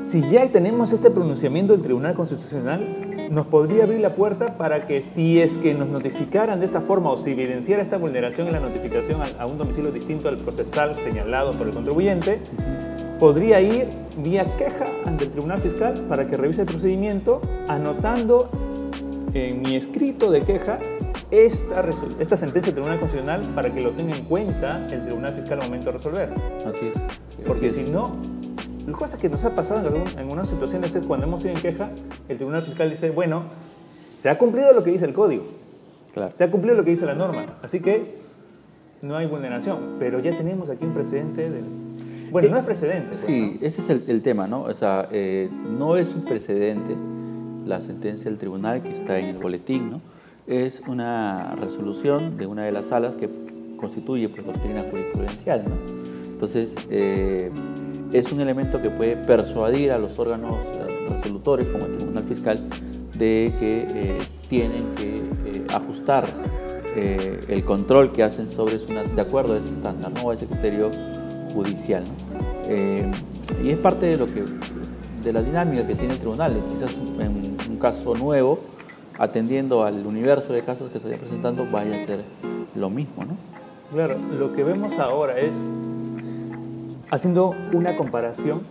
si 0.00 0.20
ya 0.30 0.48
tenemos 0.48 0.92
este 0.92 1.10
pronunciamiento 1.10 1.72
del 1.72 1.82
Tribunal 1.82 2.14
Constitucional, 2.14 3.28
nos 3.30 3.46
podría 3.46 3.84
abrir 3.84 4.00
la 4.00 4.14
puerta 4.14 4.56
para 4.56 4.86
que 4.86 5.02
si 5.02 5.40
es 5.40 5.58
que 5.58 5.74
nos 5.74 5.88
notificaran 5.88 6.60
de 6.60 6.66
esta 6.66 6.80
forma 6.80 7.10
o 7.10 7.16
si 7.16 7.32
evidenciara 7.32 7.82
esta 7.82 7.96
vulneración 7.96 8.46
en 8.46 8.52
la 8.52 8.60
notificación 8.60 9.20
a, 9.38 9.46
un 9.46 9.58
domicilio 9.58 9.90
distinto 9.90 10.28
al 10.28 10.36
procesal 10.36 10.94
señalado 10.96 11.52
por 11.52 11.66
el 11.66 11.74
contribuyente, 11.74 12.38
podría 13.18 13.60
ir 13.60 13.88
vía 14.22 14.56
queja 14.56 14.86
ante 15.04 15.24
el 15.24 15.30
Tribunal 15.30 15.60
Fiscal 15.60 16.04
para 16.08 16.26
que 16.26 16.36
revise 16.36 16.62
el 16.62 16.68
procedimiento 16.68 17.40
anotando 17.66 18.48
en 19.32 19.62
mi 19.62 19.74
escrito 19.74 20.30
de 20.30 20.42
queja 20.42 20.78
esta, 21.42 21.84
esta 22.18 22.36
sentencia 22.36 22.66
del 22.70 22.74
Tribunal 22.74 22.98
Constitucional 22.98 23.52
para 23.54 23.72
que 23.72 23.80
lo 23.80 23.90
tenga 23.92 24.16
en 24.16 24.24
cuenta 24.24 24.86
el 24.90 25.02
Tribunal 25.02 25.32
Fiscal 25.34 25.60
al 25.60 25.66
momento 25.66 25.86
de 25.86 25.92
resolver. 25.92 26.32
Así 26.66 26.86
es. 26.86 26.96
Porque 27.46 27.70
si 27.70 27.90
no, 27.90 28.12
la 28.86 28.92
cosa 28.92 29.18
que 29.18 29.28
nos 29.28 29.44
ha 29.44 29.54
pasado 29.54 29.94
en, 29.94 30.18
algunas 30.18 30.48
situaciones 30.48 30.94
es 30.94 31.04
cuando 31.04 31.26
hemos 31.26 31.44
ido 31.44 31.54
en 31.54 31.60
queja, 31.60 31.90
el 32.28 32.36
Tribunal 32.36 32.62
Fiscal 32.62 32.90
dice, 32.90 33.10
bueno, 33.10 33.44
se 34.18 34.28
ha 34.28 34.38
cumplido 34.38 34.72
lo 34.72 34.84
que 34.84 34.90
dice 34.90 35.06
el 35.06 35.14
código. 35.14 35.44
Claro. 36.12 36.32
Se 36.32 36.44
ha 36.44 36.50
cumplido 36.50 36.76
lo 36.76 36.84
que 36.84 36.90
dice 36.90 37.06
la 37.06 37.14
norma. 37.14 37.58
Así 37.62 37.80
que 37.80 38.14
no 39.02 39.16
hay 39.16 39.26
vulneración. 39.26 39.96
Pero 39.98 40.20
ya 40.20 40.36
tenemos 40.36 40.70
aquí 40.70 40.84
un 40.84 40.94
precedente 40.94 41.50
del... 41.50 41.64
Bueno, 42.30 42.48
no 42.50 42.58
es 42.58 42.64
precedente. 42.64 43.08
Pues, 43.08 43.24
sí, 43.26 43.58
ese 43.62 43.80
es 43.80 44.08
el, 44.08 44.22
tema, 44.22 44.46
¿no? 44.46 44.62
O 44.62 44.74
sea, 44.74 45.08
eh, 45.12 45.50
no 45.78 45.96
es 45.96 46.14
un 46.14 46.24
precedente 46.24 46.96
la 47.66 47.80
sentencia 47.80 48.26
del 48.26 48.38
tribunal 48.38 48.82
que 48.82 48.92
está 48.92 49.18
en 49.18 49.26
el 49.26 49.38
boletín, 49.38 49.90
¿no? 49.90 50.00
Es 50.46 50.82
una 50.86 51.54
resolución 51.56 52.36
de 52.36 52.46
una 52.46 52.64
de 52.64 52.72
las 52.72 52.86
salas 52.86 53.16
que 53.16 53.28
constituye 53.78 54.28
pues, 54.28 54.46
doctrina 54.46 54.84
jurisprudencial. 54.90 55.64
Entonces, 56.30 56.74
eh, 56.90 57.50
es 58.12 58.30
un 58.30 58.40
elemento 58.40 58.82
que 58.82 58.90
puede 58.90 59.16
persuadir 59.16 59.92
a 59.92 59.98
los 59.98 60.18
órganos 60.18 60.58
eh, 60.66 61.06
resolutores, 61.10 61.66
como 61.68 61.86
el 61.86 61.92
Tribunal 61.92 62.24
Fiscal, 62.24 62.68
de 63.16 63.54
que 63.58 63.86
eh, 63.88 64.18
tienen 64.48 64.94
que 64.94 65.22
ajustar 65.72 66.26
el 66.96 67.64
control 67.64 68.12
que 68.12 68.22
hacen 68.22 68.48
sobre 68.48 68.78
de 68.78 69.20
acuerdo 69.20 69.54
a 69.54 69.58
ese 69.58 69.70
estándar, 69.70 70.12
¿no? 70.12 70.30
a 70.30 70.34
ese 70.34 70.46
criterio 70.46 70.92
judicial. 71.52 72.04
y 72.68 73.70
es 73.70 73.78
parte 73.78 74.06
de, 74.06 74.16
lo 74.16 74.26
que, 74.26 74.44
de 75.24 75.32
la 75.32 75.42
dinámica 75.42 75.84
que 75.84 75.96
tiene 75.96 76.14
el 76.14 76.20
tribunal. 76.20 76.54
Quizás 76.72 76.92
en 77.18 77.56
un 77.68 77.78
caso 77.80 78.14
nuevo, 78.14 78.60
atendiendo 79.18 79.84
al 79.84 80.06
universo 80.06 80.52
de 80.52 80.62
casos 80.62 80.90
que 80.90 81.00
se 81.00 81.08
está 81.08 81.18
presentando, 81.18 81.66
vaya 81.70 82.02
a 82.02 82.06
ser 82.06 82.20
lo 82.74 82.90
mismo, 82.90 83.24
¿no? 83.24 83.36
Claro, 83.92 84.16
lo 84.38 84.52
que 84.54 84.64
vemos 84.64 84.98
ahora 84.98 85.38
es, 85.38 85.56
haciendo 87.10 87.54
una 87.72 87.96
comparación, 87.96 88.62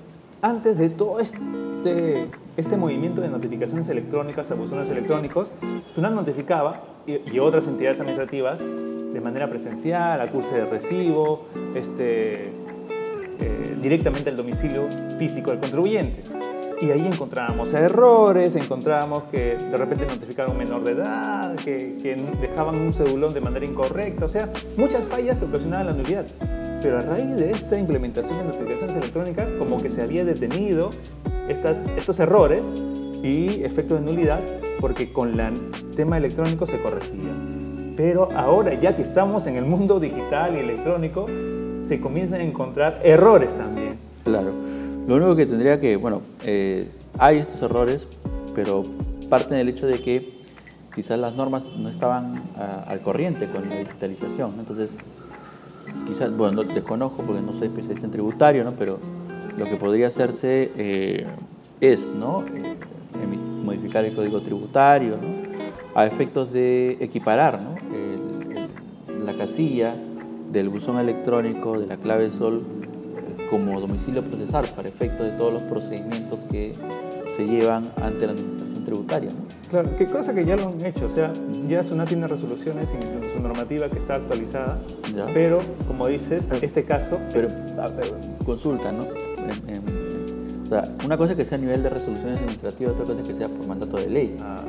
antes 0.42 0.78
de 0.78 0.90
todo 0.90 1.20
este, 1.20 2.28
este 2.58 2.76
movimiento 2.76 3.22
de 3.22 3.30
notificaciones 3.30 3.88
electrónicas 3.88 4.52
a 4.52 4.56
electrónicos, 4.56 5.54
SUNAT 5.96 6.14
notificaba, 6.14 6.82
y, 7.08 7.40
otras 7.40 7.68
entidades 7.68 8.00
administrativas, 8.00 8.60
de 8.60 9.22
manera 9.22 9.50
presencial, 9.50 10.20
acuse 10.22 10.54
de 10.56 10.66
recibo, 10.66 11.46
este, 11.76 12.48
eh, 12.48 13.78
directamente 13.82 14.30
al 14.30 14.38
domicilio 14.38 14.88
físico 15.18 15.52
del 15.52 15.60
contribuyente. 15.60 16.33
Y 16.84 16.92
ahí 16.92 17.08
encontrábamos 17.08 17.72
errores, 17.72 18.58
encontrábamos 18.58 19.24
que 19.32 19.56
de 19.56 19.78
repente 19.78 20.06
notificaban 20.06 20.52
un 20.52 20.58
menor 20.58 20.84
de 20.84 20.92
edad, 20.92 21.56
que, 21.56 22.22
dejaban 22.42 22.76
un 22.76 22.92
cedulón 22.92 23.34
de 23.34 23.40
manera 23.40 23.66
incorrecta, 23.66 24.26
o 24.26 24.28
sea, 24.28 24.52
muchas 24.76 25.06
fallas 25.06 25.38
que 25.38 25.46
ocasionaban 25.46 25.86
la 25.86 25.94
nulidad. 25.94 26.26
Pero 26.82 26.98
a 26.98 27.02
raíz 27.02 27.38
de 27.38 27.52
esta 27.52 27.80
implementación 27.80 28.38
de 28.40 28.44
notificaciones 28.44 28.98
electrónicas, 28.98 29.54
como 29.54 29.82
que 29.82 29.90
se 29.90 30.02
había 30.02 30.26
detenido 30.26 30.92
estas, 31.48 31.88
estos 31.96 32.20
errores 32.20 32.74
y 33.24 33.64
efectos 33.64 34.04
de 34.04 34.12
nulidad, 34.12 34.42
porque 34.82 35.14
con 35.14 35.40
el 35.40 35.72
tema 35.96 36.18
electrónico 36.18 36.68
se 36.68 36.82
corregía. 36.82 37.32
Pero 37.96 38.28
ahora, 38.36 38.74
ya 38.74 38.94
que 38.94 39.04
estamos 39.04 39.48
en 39.48 39.56
el 39.56 39.64
mundo 39.64 40.02
digital 40.02 40.58
y 40.58 40.60
electrónico, 40.60 41.28
se 41.88 42.02
comienzan 42.02 42.42
a 42.42 42.44
encontrar 42.44 43.00
errores 43.06 43.56
también. 43.56 43.96
Claro. 44.26 44.52
Lo 45.08 45.16
único 45.16 45.36
que 45.36 45.46
tendría 45.46 45.82
que, 45.82 45.98
bueno, 45.98 46.22
eh, 46.44 46.90
hay 47.20 47.38
estos 47.38 47.62
errores, 47.62 48.08
pero 48.56 48.86
parten 49.30 49.58
del 49.58 49.68
hecho 49.68 49.86
de 49.86 50.02
que 50.02 50.40
quizás 50.96 51.20
las 51.20 51.36
normas 51.36 51.64
no 51.78 51.90
estaban 51.90 52.42
al 52.88 53.02
corriente 53.02 53.50
con 53.50 53.68
la 53.68 53.78
digitalización. 53.78 54.54
Entonces, 54.60 54.92
quizás, 56.08 56.36
bueno, 56.36 56.64
desconozco 56.64 57.24
porque 57.24 57.42
no 57.42 57.54
soy 57.54 57.68
especialista 57.68 58.06
en 58.06 58.12
tributario, 58.12 58.64
¿no? 58.64 58.74
pero 58.78 59.00
lo 59.58 59.66
que 59.66 59.76
podría 59.76 60.08
hacerse 60.08 60.72
eh, 60.78 61.26
es 61.82 62.08
¿no? 62.08 62.46
Eh, 62.54 62.78
modificar 63.64 64.06
el 64.06 64.16
código 64.16 64.42
tributario 64.42 65.18
a 65.96 66.06
efectos 66.06 66.52
de 66.54 66.98
equiparar 67.02 67.62
¿no? 67.62 67.76
la 69.26 69.34
casilla 69.34 69.96
del 70.52 70.70
buzón 70.70 70.98
electrónico 71.00 71.80
de 71.80 71.88
la 71.88 71.98
clave 71.98 72.30
SOL 72.30 72.83
como 73.54 73.80
domicilio 73.80 74.24
procesal 74.24 74.68
para 74.76 74.90
efecto 74.90 75.24
de 75.24 75.30
todos 75.34 75.54
los 75.54 75.62
procedimientos 75.62 76.40
que 76.50 76.74
se 77.38 77.46
llevan 77.46 77.92
ante 78.02 78.26
la 78.26 78.32
administración 78.32 78.84
tributaria. 78.84 79.30
Claro, 79.70 79.96
qué 79.96 80.08
cosa 80.08 80.34
que 80.34 80.44
ya 80.44 80.56
lo 80.56 80.70
han 80.70 80.84
hecho, 80.84 81.06
o 81.06 81.10
sea, 81.10 81.32
ya 81.68 81.84
SUNAT 81.84 82.08
tiene 82.08 82.28
resoluciones 82.28 82.96
en 82.96 83.30
su 83.30 83.40
normativa 83.40 83.90
que 83.92 84.00
está 84.00 84.16
actualizada, 84.16 84.80
pero 85.36 85.62
como 85.88 86.08
dices, 86.08 86.50
este 86.64 86.84
caso... 86.84 87.20
Pero, 87.32 87.50
consulta, 88.44 88.92
¿no? 88.92 89.04
o 89.04 90.70
sea, 90.70 90.90
una 91.06 91.16
cosa 91.16 91.34
es 91.34 91.38
que 91.38 91.46
sea 91.46 91.60
a 91.60 91.62
nivel 91.62 91.84
de 91.84 91.92
resoluciones 91.92 92.40
administrativas, 92.40 92.94
otra 92.94 93.06
cosa 93.06 93.22
es 93.22 93.28
que 93.28 93.36
sea 93.36 93.50
por 93.50 93.68
mandato 93.68 93.98
de 93.98 94.10
ley. 94.10 94.36
Ah, 94.42 94.64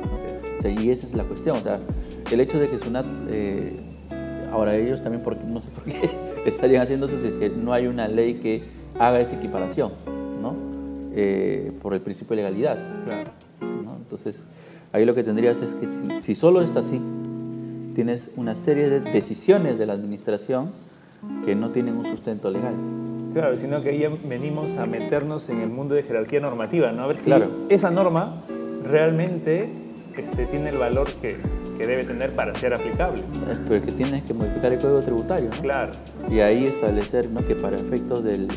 y 0.63 0.91
esa 0.91 1.07
es 1.07 1.15
la 1.15 1.23
cuestión, 1.23 1.57
o 1.57 1.63
sea, 1.63 1.79
el 2.29 2.39
hecho 2.39 2.59
de 2.59 2.69
que 2.69 2.77
SUNAT... 2.77 3.05
Eh, 3.29 3.94
ahora 4.55 4.75
ellos 4.75 5.01
también, 5.01 5.23
porque, 5.23 5.43
no 5.45 5.61
sé 5.61 5.69
por 5.69 5.83
qué 5.83 6.09
estarían 6.45 6.81
haciendo 6.81 7.07
eso, 7.07 7.17
es 7.17 7.33
que 7.33 7.49
no 7.49 7.73
hay 7.73 7.87
una 7.87 8.07
ley 8.07 8.35
que 8.35 8.63
haga 8.97 9.19
esa 9.19 9.35
equiparación, 9.35 9.91
¿no? 10.41 10.55
Eh, 11.13 11.71
por 11.81 11.93
el 11.93 12.01
principio 12.01 12.35
de 12.35 12.43
legalidad. 12.43 12.77
Claro. 13.03 13.31
Entonces, 14.05 14.43
ahí 14.93 15.03
lo 15.03 15.15
que 15.15 15.23
tendrías 15.23 15.61
es 15.61 15.73
que 15.73 15.87
si, 16.21 16.35
solo 16.35 16.61
es 16.61 16.75
así, 16.75 17.01
tienes 17.95 18.29
una 18.35 18.55
serie 18.55 18.89
de 18.89 18.99
decisiones 18.99 19.77
de 19.77 19.85
la 19.85 19.93
administración 19.93 20.71
que 21.43 21.55
no 21.55 21.71
tienen 21.71 21.97
un 21.97 22.05
sustento 22.05 22.49
legal. 22.51 22.75
Claro, 23.33 23.57
sino 23.57 23.81
que 23.81 23.89
ahí 23.89 24.05
venimos 24.29 24.77
a 24.77 24.85
meternos 24.85 25.49
en 25.49 25.61
el 25.61 25.69
mundo 25.69 25.95
de 25.95 26.03
jerarquía 26.03 26.39
normativa, 26.39 26.91
¿no? 26.91 27.03
A 27.03 27.07
ver 27.07 27.17
si 27.17 27.31
esa 27.69 27.91
norma 27.91 28.41
realmente 28.83 29.69
este, 30.17 30.45
tiene 30.45 30.69
el 30.69 30.77
valor 30.77 31.11
que, 31.15 31.37
que, 31.77 31.87
debe 31.87 32.03
tener 32.03 32.31
para 32.31 32.53
ser 32.53 32.73
aplicable. 32.73 33.23
Pero 33.67 33.85
que 33.85 33.91
tienes 33.91 34.23
que 34.23 34.33
modificar 34.33 34.73
el 34.73 34.79
código 34.79 35.01
tributario, 35.01 35.49
¿no? 35.49 35.61
Claro. 35.61 35.93
Y 36.29 36.39
ahí 36.39 36.65
establecer 36.65 37.29
¿no? 37.29 37.45
que 37.45 37.55
para 37.55 37.77
efectos 37.77 38.23
del 38.23 38.47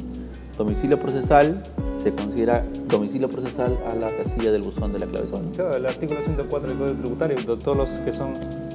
domicilio 0.56 0.98
procesal 0.98 1.62
se 2.02 2.12
considera 2.12 2.64
domicilio 2.88 3.28
procesal 3.28 3.78
a 3.86 3.94
la 3.94 4.16
casilla 4.16 4.50
del 4.52 4.62
buzón 4.62 4.92
de 4.92 4.98
la 4.98 5.06
clave 5.06 5.28
zona. 5.28 5.50
Claro, 5.54 5.76
el 5.76 5.86
artículo 5.86 6.20
104 6.20 6.70
del 6.70 6.78
Código 6.78 6.98
Tributario, 6.98 7.58
todos 7.58 7.76
los 7.76 7.90
que 7.98 8.12
son 8.12 8.34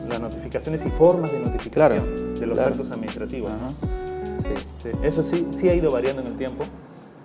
las 0.09 0.19
notificaciones 0.19 0.85
y 0.85 0.89
formas 0.89 1.31
de 1.31 1.39
notificación 1.39 2.39
de 2.39 2.45
los 2.45 2.59
actos 2.59 2.91
administrativos. 2.91 3.51
Sí. 4.81 4.89
Eso 5.03 5.23
sí, 5.23 5.47
sí 5.51 5.69
ha 5.69 5.73
ido 5.73 5.91
variando 5.91 6.21
en 6.21 6.27
el 6.27 6.35
tiempo. 6.35 6.65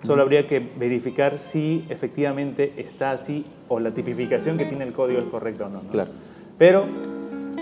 Solo 0.01 0.21
habría 0.21 0.47
que 0.47 0.59
verificar 0.77 1.37
si 1.37 1.85
efectivamente 1.89 2.73
está 2.77 3.11
así 3.11 3.45
o 3.67 3.79
la 3.79 3.93
tipificación 3.93 4.57
que 4.57 4.65
tiene 4.65 4.85
el 4.85 4.93
código 4.93 5.19
es 5.19 5.25
correcta 5.25 5.65
o 5.65 5.69
no. 5.69 5.81
Claro. 5.81 6.09
Pero 6.57 6.85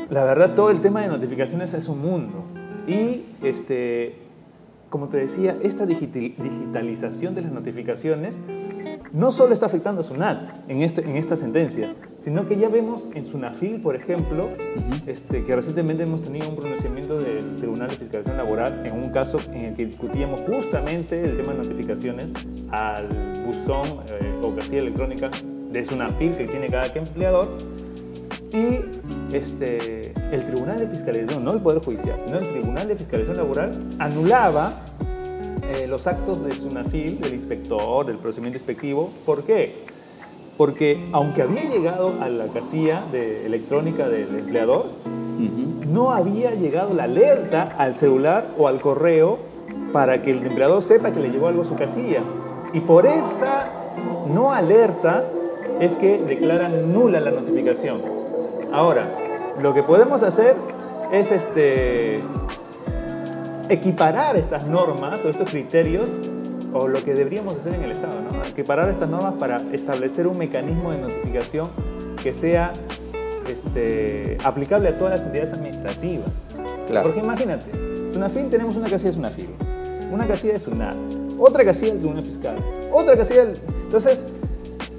la 0.10 0.24
verdad, 0.24 0.56
todo 0.56 0.72
el 0.72 0.82
tema 0.82 1.02
de 1.02 1.10
notificaciones 1.10 1.74
es 1.74 1.88
un 1.90 2.02
mundo. 2.02 2.44
Y 2.88 3.26
este, 3.44 4.16
como 4.90 5.10
te 5.10 5.18
decía, 5.18 5.58
esta 5.62 5.86
digitalización 5.86 7.36
de 7.36 7.42
las 7.42 7.52
notificaciones 7.52 8.40
no 9.12 9.32
solo 9.32 9.54
está 9.54 9.66
afectando 9.66 10.02
a 10.02 10.04
SUNAT 10.04 10.70
en, 10.70 10.82
este, 10.82 11.02
en 11.02 11.18
esta 11.18 11.36
sentencia, 11.36 11.94
sino 12.18 12.48
que 12.48 12.58
ya 12.58 12.70
vemos 12.70 13.10
en 13.14 13.26
SUNAFIL, 13.26 13.82
por 13.82 13.96
ejemplo, 13.96 14.48
este, 15.06 15.44
que 15.44 15.56
recientemente 15.56 16.04
hemos 16.04 16.22
tenido 16.22 16.48
un 16.50 16.56
pronunciamiento 16.56 17.20
del 17.20 17.58
Tribunal 17.58 17.90
de 17.90 17.98
Fiscalización 17.98 18.38
Laboral 18.38 18.86
en 18.86 18.94
un 18.94 19.10
caso 19.10 19.40
en 19.52 19.66
el 19.66 19.74
que 19.74 19.86
discutíamos 19.86 20.42
justamente 20.42 21.22
el 21.24 21.36
tema 21.36 21.54
de 21.54 21.60
notificaciones 21.60 22.34
al 22.70 23.44
buzón 23.46 24.00
eh, 24.08 24.40
o 24.42 24.56
casilla 24.56 24.80
electrónica 24.80 25.32
de 25.72 25.84
SUNAFIL 25.84 26.36
que 26.38 26.48
tiene 26.48 26.70
cada 26.70 26.88
empleador 26.88 27.58
y 28.52 28.97
este, 29.32 30.14
el 30.32 30.46
Tribunal 30.46 30.80
de 30.80 30.88
Fiscalización, 30.88 31.44
no 31.44 31.52
el 31.54 31.62
Poder 31.62 31.82
Judicial, 31.82 32.18
sino 32.24 32.38
el 32.38 32.48
Tribunal 32.50 32.88
de 32.88 32.96
Fiscalización 32.96 33.38
Laboral, 33.38 33.78
anulaba 34.00 34.74
eh, 35.70 35.88
los 35.88 36.08
actos 36.08 36.46
de 36.46 36.56
SUNAFIL, 36.56 37.20
del 37.20 37.34
inspector, 37.34 38.06
del 38.06 38.18
procedimiento 38.18 38.58
inspectivo. 38.58 39.12
¿Por 39.26 39.44
qué? 39.44 39.76
Porque 40.58 41.08
aunque 41.12 41.42
había 41.42 41.64
llegado 41.64 42.14
a 42.22 42.30
la 42.30 42.48
casilla 42.48 43.04
de 43.12 43.46
electrónica 43.46 44.10
del 44.10 44.34
empleador, 44.36 44.88
no 45.88 46.12
había 46.12 46.52
llegado 46.52 46.94
la 46.94 47.04
alerta 47.04 47.76
al 47.78 47.96
celular 47.96 48.48
o 48.58 48.68
al 48.68 48.82
correo 48.82 49.40
para 49.94 50.22
que 50.22 50.32
el 50.32 50.46
empleador 50.46 50.82
sepa 50.82 51.12
que 51.12 51.20
le 51.20 51.30
llegó 51.30 51.48
algo 51.48 51.62
a 51.62 51.66
su 51.66 51.76
casilla. 51.76 52.24
Y 52.74 52.80
por 52.82 53.06
esa 53.06 53.70
no 54.34 54.52
alerta, 54.52 55.26
es 55.80 55.96
que 55.96 56.18
declaran 56.18 56.94
nula 56.94 57.20
la 57.20 57.32
notificación. 57.32 58.02
Ahora, 58.72 59.08
lo 59.62 59.74
que 59.74 59.84
podemos 59.84 60.24
hacer 60.24 60.56
es 61.12 61.32
este, 61.32 62.22
equiparar 63.70 64.36
estas 64.36 64.66
normas 64.66 65.24
o 65.26 65.30
estos 65.30 65.50
criterios 65.50 66.18
o 66.74 66.88
lo 66.88 67.04
que 67.04 67.14
deberíamos 67.14 67.58
hacer 67.58 67.74
en 67.74 67.84
el 67.84 67.92
Estado, 67.92 68.16
¿no? 68.22 68.44
equiparar 68.46 68.90
estas 68.90 69.10
normas 69.10 69.34
para 69.40 69.62
establecer 69.72 70.28
un 70.28 70.38
mecanismo 70.38 70.92
de 70.92 71.00
notificación 71.00 71.70
que 72.22 72.34
sea 72.34 72.74
este, 73.48 74.38
aplicable 74.44 74.90
a 74.90 74.98
todas 74.98 75.14
las 75.14 75.26
entidades 75.26 75.54
administrativas. 75.54 76.30
Porque 77.04 77.20
imagínate, 77.20 77.72
SUNAFIN 78.14 78.50
tenemos 78.50 78.76
una 78.78 78.90
casilla 78.90 79.10
de 79.10 79.16
SUNAFIL, 79.16 79.50
una 80.12 80.28
casilla 80.28 80.54
de 80.54 80.60
SUNAT, 80.60 80.96
otra 81.38 81.64
casilla 81.64 81.92
del 81.92 82.00
Tribunal 82.00 82.24
Fiscal, 82.24 82.58
otra 82.92 83.16
casilla 83.16 83.46
del... 83.46 83.60
Entonces, 83.84 84.26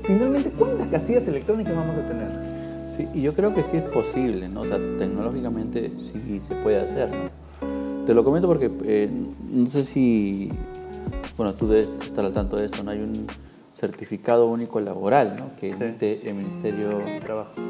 finalmente, 0.04 0.50
¿cuántas 0.50 0.86
casillas 0.88 1.26
electrónicas 1.28 1.74
vamos 1.74 1.96
a 1.98 2.06
tener? 2.06 2.47
Sí, 2.98 3.08
y 3.14 3.22
yo 3.22 3.32
creo 3.32 3.54
que 3.54 3.62
sí 3.62 3.76
es 3.76 3.84
posible, 3.84 4.48
¿no? 4.48 4.62
O 4.62 4.66
sea, 4.66 4.76
tecnológicamente 4.98 5.92
sí 5.98 6.42
se 6.48 6.54
puede 6.56 6.80
hacer, 6.80 7.08
¿no? 7.10 8.04
Te 8.04 8.12
lo 8.12 8.24
comento 8.24 8.48
porque 8.48 8.72
eh, 8.86 9.08
no 9.50 9.70
sé 9.70 9.84
si, 9.84 10.50
bueno, 11.36 11.54
tú 11.54 11.68
debes 11.68 11.92
estar 12.04 12.24
al 12.24 12.32
tanto 12.32 12.56
de 12.56 12.66
esto, 12.66 12.82
¿no? 12.82 12.90
Hay 12.90 12.98
un 12.98 13.28
certificado 13.78 14.48
único 14.48 14.80
laboral, 14.80 15.36
¿no? 15.38 15.56
Que 15.60 15.70
emite 15.70 16.28
el 16.28 16.34
Ministerio 16.34 16.98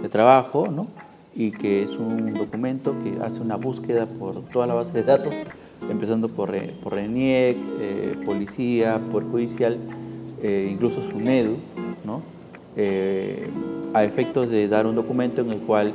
de 0.01 0.09
Trabajo, 0.09 0.69
¿no? 0.69 0.87
Y 1.35 1.51
que 1.51 1.83
es 1.83 1.97
un 1.99 2.33
documento 2.33 2.95
que 2.99 3.23
hace 3.23 3.43
una 3.43 3.57
búsqueda 3.57 4.07
por 4.07 4.43
toda 4.45 4.67
la 4.67 4.73
base 4.73 4.95
de 4.95 5.03
datos, 5.03 5.35
empezando 5.91 6.31
por, 6.31 6.57
por 6.77 6.95
RENIEC, 6.95 7.57
eh, 7.81 8.17
Policía, 8.25 8.99
por 9.11 9.31
Judicial, 9.31 9.77
eh, 10.43 10.71
incluso 10.73 11.03
SUNEDU, 11.03 11.57
¿no? 12.07 12.23
Eh, 13.89 13.99
a 13.99 14.05
efectos 14.05 14.51
de 14.51 14.69
dar 14.69 14.87
un 14.87 14.95
documento 14.95 15.41
en 15.41 15.51
el 15.51 15.61
cual, 15.61 15.93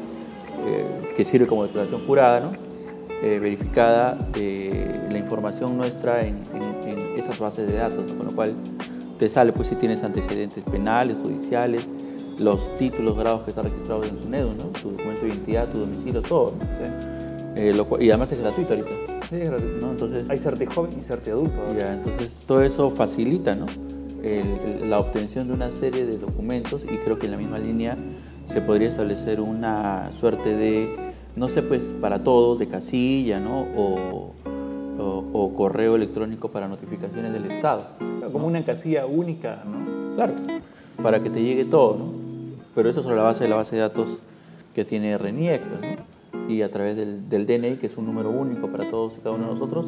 que 1.16 1.26
sirve 1.26 1.46
como 1.46 1.64
declaración 1.64 2.02
jurada, 2.08 2.40
¿no? 2.40 2.52
verificada 3.22 4.18
de 4.34 5.08
la 5.12 5.18
información 5.18 5.78
nuestra 5.78 6.26
en, 6.26 6.44
esas 7.18 7.40
bases 7.40 7.68
de 7.68 7.76
datos, 7.76 8.12
con 8.12 8.28
lo 8.28 8.36
cual 8.36 8.54
te 9.18 9.30
sale 9.30 9.54
pues 9.54 9.70
si 9.70 9.76
tienes 9.76 10.04
antecedentes 10.04 10.64
penales, 10.64 11.16
judiciales, 11.22 11.86
los 12.38 12.76
títulos, 12.78 13.18
grados 13.18 13.44
que 13.44 13.52
están 13.52 13.66
registrados 13.66 14.08
en 14.08 14.18
SUNEDU, 14.18 14.54
¿no? 14.54 14.64
tu 14.82 14.92
documento 14.92 15.22
de 15.22 15.30
identidad, 15.30 15.70
tu 15.70 15.80
domicilio, 15.80 16.22
todo. 16.22 16.54
Eh, 17.56 17.74
y 18.00 18.10
además 18.10 18.32
es 18.32 18.40
gratuito 18.40 18.74
ahorita. 18.74 18.92
Sí, 19.30 19.36
es 19.36 19.46
gratuito. 19.46 19.80
¿no? 19.80 19.92
Entonces, 19.92 20.30
Hay 20.30 20.38
Certi 20.38 20.66
joven 20.66 20.92
y 20.98 21.02
Certi 21.02 21.30
adulto. 21.30 21.60
Ya, 21.80 21.94
entonces 21.94 22.38
todo 22.48 22.64
eso 22.64 22.90
facilita 22.90 23.56
¿no? 23.56 23.68
La 24.24 25.00
obtención 25.00 25.48
de 25.50 25.54
una 25.54 25.72
serie 25.72 26.06
de 26.06 26.18
documentos 26.18 26.84
y 26.86 26.98
creo 26.98 27.20
que 27.20 27.26
en 27.26 27.32
la 27.34 27.38
misma 27.38 27.60
línea 27.60 27.98
se 28.46 28.62
podría 28.62 28.90
establecer 28.90 29.42
una 29.42 30.12
suerte 30.14 30.56
de, 30.56 30.96
no 31.36 31.50
sé, 31.50 31.62
pues 31.62 31.94
para 32.00 32.24
todo, 32.24 32.56
de 32.56 32.68
casilla, 32.68 33.40
¿no? 33.40 33.68
O, 33.76 34.34
o, 35.34 35.54
correo 35.56 35.96
electrónico 35.96 36.50
para 36.50 36.68
notificaciones 36.68 37.34
del 37.34 37.46
Estado. 37.52 37.86
Como 38.32 38.48
una 38.48 38.64
casilla 38.64 39.06
única, 39.06 39.64
¿no? 39.66 40.16
Claro, 40.16 40.34
para 41.02 41.22
que 41.22 41.30
te 41.30 41.42
llegue 41.42 41.66
todo, 41.66 41.98
¿no? 41.98 42.06
Pero 42.74 42.90
eso 42.90 43.04
sobre 43.04 43.18
la 43.18 43.24
base 43.24 43.44
de 43.44 43.50
la 43.50 43.58
base 43.58 43.76
de 43.76 43.82
datos 43.82 44.20
que 44.74 44.86
tiene 44.86 45.18
RENIEC, 45.18 45.62
¿no? 45.66 46.50
Y 46.50 46.62
a 46.62 46.72
través 46.72 46.96
del, 46.96 47.30
del, 47.30 47.46
DNI, 47.46 47.78
que 47.78 47.88
es 47.88 47.98
un 47.98 48.06
número 48.06 48.30
único 48.30 48.70
para 48.70 48.90
todos 48.90 49.18
y 49.18 49.20
cada 49.20 49.36
uno 49.36 49.48
de 49.48 49.54
nosotros. 49.54 49.86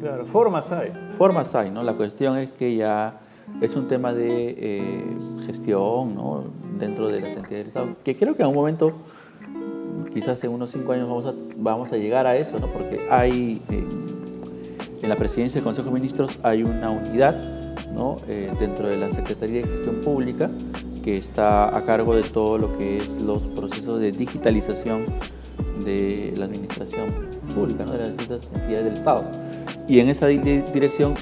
Claro, 0.00 0.26
formas 0.26 0.72
hay. 0.72 0.92
Formas 1.16 1.54
hay, 1.54 1.70
¿no? 1.70 1.82
La 1.82 1.94
cuestión 1.94 2.36
es 2.36 2.52
que 2.52 2.76
ya 2.76 3.20
es 3.60 3.76
un 3.76 3.86
tema 3.86 4.12
de 4.12 4.54
eh, 4.58 5.16
gestión, 5.46 6.14
¿no? 6.14 6.44
Dentro 6.78 7.08
de 7.08 7.20
las 7.20 7.36
entidades 7.36 7.50
del 7.50 7.66
Estado, 7.68 7.88
que 8.04 8.16
creo 8.16 8.36
que 8.36 8.42
en 8.42 8.48
un 8.48 8.54
momento 8.54 8.92
quizás 10.12 10.42
en 10.44 10.50
unos 10.50 10.70
cinco 10.70 10.92
años 10.92 11.08
vamos 11.08 11.26
a, 11.26 11.34
vamos 11.56 11.92
a 11.92 11.96
llegar 11.96 12.26
a 12.26 12.36
eso, 12.36 12.58
¿no? 12.58 12.66
porque 12.68 13.06
hay 13.10 13.60
eh, 13.70 13.84
en 15.02 15.08
la 15.08 15.16
presidencia 15.16 15.58
del 15.58 15.64
Consejo 15.64 15.88
de 15.88 15.94
Ministros 15.94 16.38
hay 16.42 16.62
una 16.62 16.90
unidad 16.90 17.34
¿no? 17.92 18.18
Eh, 18.28 18.52
dentro 18.58 18.88
de 18.88 18.96
la 18.96 19.10
Secretaría 19.10 19.62
de 19.62 19.68
Gestión 19.68 20.00
Pública 20.00 20.50
que 21.02 21.16
está 21.16 21.76
a 21.76 21.84
cargo 21.84 22.14
de 22.16 22.24
todo 22.24 22.58
lo 22.58 22.76
que 22.76 22.98
es 22.98 23.16
los 23.20 23.46
procesos 23.46 24.00
de 24.00 24.12
digitalización 24.12 25.04
de 25.84 26.34
la 26.36 26.46
administración 26.46 27.14
pública, 27.54 27.84
¿no? 27.84 27.92
de 27.92 27.98
las 27.98 28.08
distintas 28.08 28.48
entidades 28.52 28.84
del 28.86 28.94
Estado. 28.94 29.24
Y 29.86 30.00
en 30.00 30.08
esa 30.08 30.26
dirección, 30.26 31.14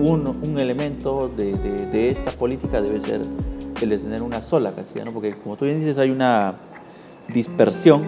un, 0.00 0.26
un 0.26 0.58
elemento 0.58 1.28
de, 1.28 1.54
de, 1.54 2.10
esta 2.10 2.32
política 2.32 2.80
debe 2.80 3.00
ser 3.00 3.20
el 3.80 3.88
de 3.88 3.98
tener 3.98 4.22
una 4.22 4.42
sola 4.42 4.72
casilla, 4.72 5.04
¿no? 5.04 5.12
porque 5.12 5.34
como 5.36 5.56
tú 5.56 5.64
bien 5.64 5.78
dices, 5.78 5.98
hay 5.98 6.10
una 6.10 6.54
dispersión 7.28 8.06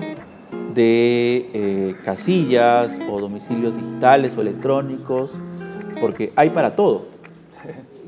de 0.75 1.51
eh, 1.53 1.97
casillas 2.05 2.99
o 3.11 3.21
domicilios 3.21 3.77
digitales 3.77 4.37
o 4.37 4.41
electrónicos, 4.41 5.33
porque 6.01 6.33
hay 6.35 6.51
para 6.51 6.75
todo. 6.75 7.07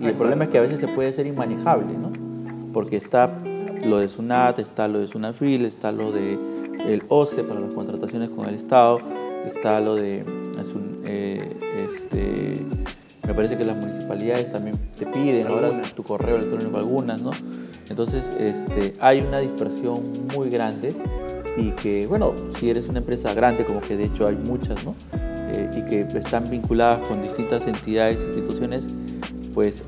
y 0.00 0.06
el 0.06 0.14
problema 0.14 0.44
es 0.44 0.50
que 0.50 0.58
a 0.58 0.62
veces 0.62 0.80
se 0.80 0.88
puede 0.88 1.12
ser 1.12 1.26
inmanejable, 1.26 1.94
¿no? 1.94 2.10
Porque 2.72 2.96
está 2.96 3.30
lo 3.84 3.98
de 3.98 4.08
SUNAT, 4.08 4.58
está 4.58 4.88
lo 4.88 4.98
de 4.98 5.06
SUNAFIL, 5.06 5.64
está 5.64 5.92
lo 5.92 6.10
de 6.10 6.38
el 6.86 7.02
OCE 7.08 7.44
para 7.44 7.60
las 7.60 7.72
contrataciones 7.72 8.30
con 8.30 8.48
el 8.48 8.54
Estado, 8.54 8.98
está 9.44 9.80
lo 9.80 9.94
de 9.94 10.24
eh, 11.04 11.56
este, 11.84 12.58
me 13.26 13.34
parece 13.34 13.56
que 13.56 13.64
las 13.64 13.76
municipalidades 13.76 14.50
también 14.50 14.78
te 14.98 15.06
piden 15.06 15.46
ahora 15.46 15.82
tu 15.94 16.02
correo 16.02 16.36
electrónico 16.36 16.76
algunas, 16.76 17.20
¿no? 17.20 17.32
Entonces, 17.88 18.30
este, 18.38 18.94
hay 19.00 19.20
una 19.20 19.38
dispersión 19.38 20.26
muy 20.34 20.50
grande 20.50 20.94
y 21.56 21.70
que, 21.72 22.06
bueno, 22.06 22.34
si 22.58 22.70
eres 22.70 22.88
una 22.88 22.98
empresa 22.98 23.32
grande, 23.34 23.64
como 23.64 23.80
que 23.80 23.96
de 23.96 24.04
hecho 24.04 24.26
hay 24.26 24.36
muchas, 24.36 24.82
¿no? 24.84 24.94
Eh, 25.48 25.70
y 25.78 25.82
que 25.82 26.00
están 26.18 26.50
vinculadas 26.50 27.00
con 27.00 27.22
distintas 27.22 27.66
entidades, 27.66 28.22
instituciones, 28.22 28.88
pues 29.52 29.84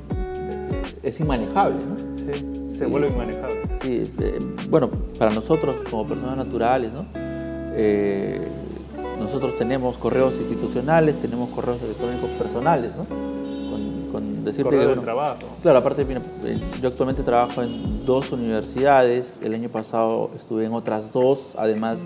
es 1.03 1.19
inmanejable, 1.19 1.77
¿no? 1.77 2.15
Sí, 2.15 2.77
se 2.77 2.85
vuelve 2.85 3.09
inmanejable. 3.09 3.61
Sí, 3.81 4.11
eh, 4.19 4.39
bueno, 4.69 4.89
para 5.17 5.31
nosotros 5.31 5.77
como 5.89 6.07
personas 6.07 6.37
naturales, 6.37 6.91
¿no? 6.93 7.05
Eh, 7.15 8.47
nosotros 9.19 9.55
tenemos 9.55 9.97
correos 9.97 10.37
institucionales, 10.37 11.17
tenemos 11.17 11.49
correos 11.49 11.81
electrónicos 11.81 12.29
personales, 12.31 12.91
¿no? 12.95 13.05
Decirte 14.47 14.77
que, 14.77 14.95
trabajo. 15.01 15.39
Claro, 15.61 15.79
aparte, 15.79 16.01
eh, 16.01 16.59
yo 16.81 16.89
actualmente 16.89 17.23
trabajo 17.23 17.61
en 17.61 18.05
dos 18.05 18.31
universidades, 18.31 19.35
el 19.43 19.53
año 19.53 19.69
pasado 19.69 20.31
estuve 20.35 20.65
en 20.65 20.73
otras 20.73 21.11
dos, 21.11 21.53
además 21.57 21.99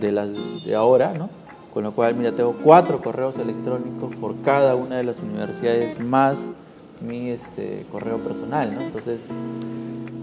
de 0.00 0.12
las 0.12 0.28
de 0.64 0.74
ahora, 0.74 1.14
¿no? 1.14 1.30
Con 1.72 1.84
lo 1.84 1.92
cual, 1.92 2.14
mira, 2.14 2.32
tengo 2.32 2.54
cuatro 2.62 3.00
correos 3.00 3.38
electrónicos 3.38 4.14
por 4.16 4.40
cada 4.42 4.74
una 4.74 4.96
de 4.96 5.04
las 5.04 5.20
universidades, 5.20 6.00
más 6.00 6.46
mi 7.00 7.30
este, 7.30 7.86
correo 7.92 8.18
personal, 8.18 8.74
¿no? 8.74 8.80
Entonces, 8.80 9.20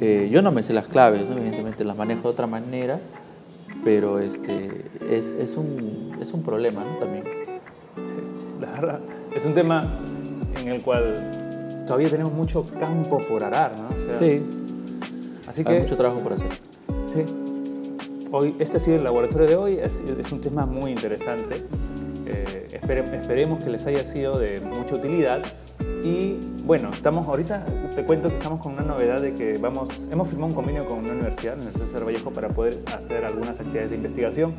eh, 0.02 0.30
yo 0.32 0.42
no 0.42 0.52
me 0.52 0.64
sé 0.64 0.74
las 0.74 0.88
claves, 0.88 1.24
evidentemente 1.30 1.84
las 1.86 1.96
manejo 1.96 2.24
de 2.24 2.30
otra 2.30 2.48
manera, 2.48 3.00
pero 3.84 4.20
este, 4.20 4.86
es, 5.10 5.28
es, 5.28 5.56
un, 5.56 6.18
es 6.22 6.34
un 6.34 6.44
problema 6.44 6.84
¿no? 6.84 6.98
también. 6.98 7.24
Sí, 8.04 8.60
la 8.60 8.72
verdad, 8.72 9.00
es 9.34 9.46
un 9.46 9.54
tema 9.54 9.88
en 10.60 10.68
el 10.68 10.82
cual 10.82 11.35
todavía 11.86 12.10
tenemos 12.10 12.34
mucho 12.34 12.66
campo 12.80 13.20
por 13.28 13.44
arar, 13.44 13.74
¿no? 13.78 13.90
sí. 14.18 14.44
Así 15.48 15.64
que, 15.64 15.72
Hay 15.72 15.80
mucho 15.82 15.96
trabajo 15.96 16.22
por 16.22 16.34
hacer. 16.34 16.50
Sí. 17.14 17.24
Hoy, 18.32 18.56
este 18.60 18.78
ha 18.78 18.80
sido 18.80 18.98
el 18.98 19.04
laboratorio 19.04 19.48
de 19.48 19.56
hoy, 19.56 19.74
es, 19.74 20.02
es 20.02 20.32
un 20.32 20.42
tema 20.42 20.66
muy 20.66 20.92
interesante. 20.92 21.64
Eh, 22.26 22.80
esperemos 22.82 23.64
que 23.64 23.70
les 23.70 23.86
haya 23.86 24.04
sido 24.04 24.40
de 24.40 24.60
mucha 24.60 24.96
utilidad. 24.96 25.44
Y 26.04 26.40
bueno, 26.66 26.92
estamos 26.94 27.28
ahorita, 27.28 27.66
te 27.96 28.04
cuento 28.04 28.30
que 28.30 28.36
estamos 28.36 28.60
con 28.60 28.74
una 28.74 28.84
novedad 28.84 29.22
de 29.22 29.34
que 29.36 29.58
vamos, 29.58 29.90
hemos 30.12 30.28
firmado 30.28 30.50
un 30.50 30.56
convenio 30.56 30.86
con 30.86 31.00
una 31.00 31.14
universidad, 31.14 31.54
la 31.54 31.62
Universidad 31.62 31.86
de 31.86 31.92
Cerro 31.92 32.06
Vallejo, 32.06 32.32
para 32.32 32.50
poder 32.50 32.80
hacer 32.94 33.24
algunas 33.24 33.60
actividades 33.60 33.92
de 33.92 33.96
investigación. 33.96 34.56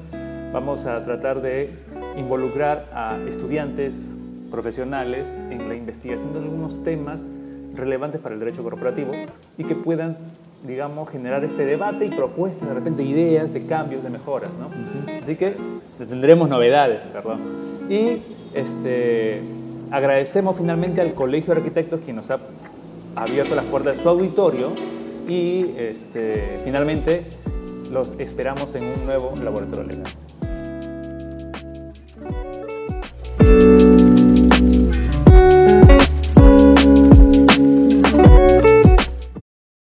Vamos 0.53 0.87
a 0.87 1.03
tratar 1.03 1.43
de 1.43 1.71
involucrar 2.17 2.89
a 2.93 3.19
estudiantes 3.27 4.16
profesionales 4.51 5.37
en 5.51 5.69
la 5.69 5.75
investigación 5.75 6.33
de 6.33 6.41
algunos 6.41 6.83
temas 6.83 7.27
relevantes 7.75 8.21
para 8.21 8.35
el 8.35 8.41
derecho 8.41 8.63
corporativo 8.63 9.13
y 9.59 9.65
que 9.65 9.75
puedan, 9.75 10.15
digamos, 10.67 11.11
generar 11.11 11.45
este 11.45 11.65
debate 11.65 12.07
y 12.07 12.11
propuestas, 12.11 12.69
de 12.69 12.75
repente 12.75 13.03
ideas 13.03 13.53
de 13.53 13.67
cambios, 13.67 14.03
de 14.03 14.11
mejoras, 14.11 14.51
¿no? 14.59 14.71
Así 15.21 15.37
que 15.37 15.55
tendremos 15.99 16.49
novedades, 16.49 17.07
perdón. 17.07 17.41
Y 17.89 18.23
este, 18.55 19.43
agradecemos 19.91 20.57
finalmente 20.57 21.01
al 21.01 21.15
Colegio 21.15 21.55
de 21.55 21.61
Arquitectos 21.61 22.01
quien 22.01 22.17
nos 22.17 22.31
ha 22.31 22.41
abierto 23.15 23.55
las 23.55 23.65
puertas 23.67 23.97
de 23.97 24.03
su 24.03 24.09
auditorio 24.09 24.73
y 25.29 25.75
este, 25.77 26.61
finalmente 26.65 27.25
los 27.91 28.15
esperamos 28.19 28.75
en 28.75 28.85
un 28.85 29.07
nuevo 29.07 29.35
laboratorio 29.37 29.85
legal. 29.85 30.13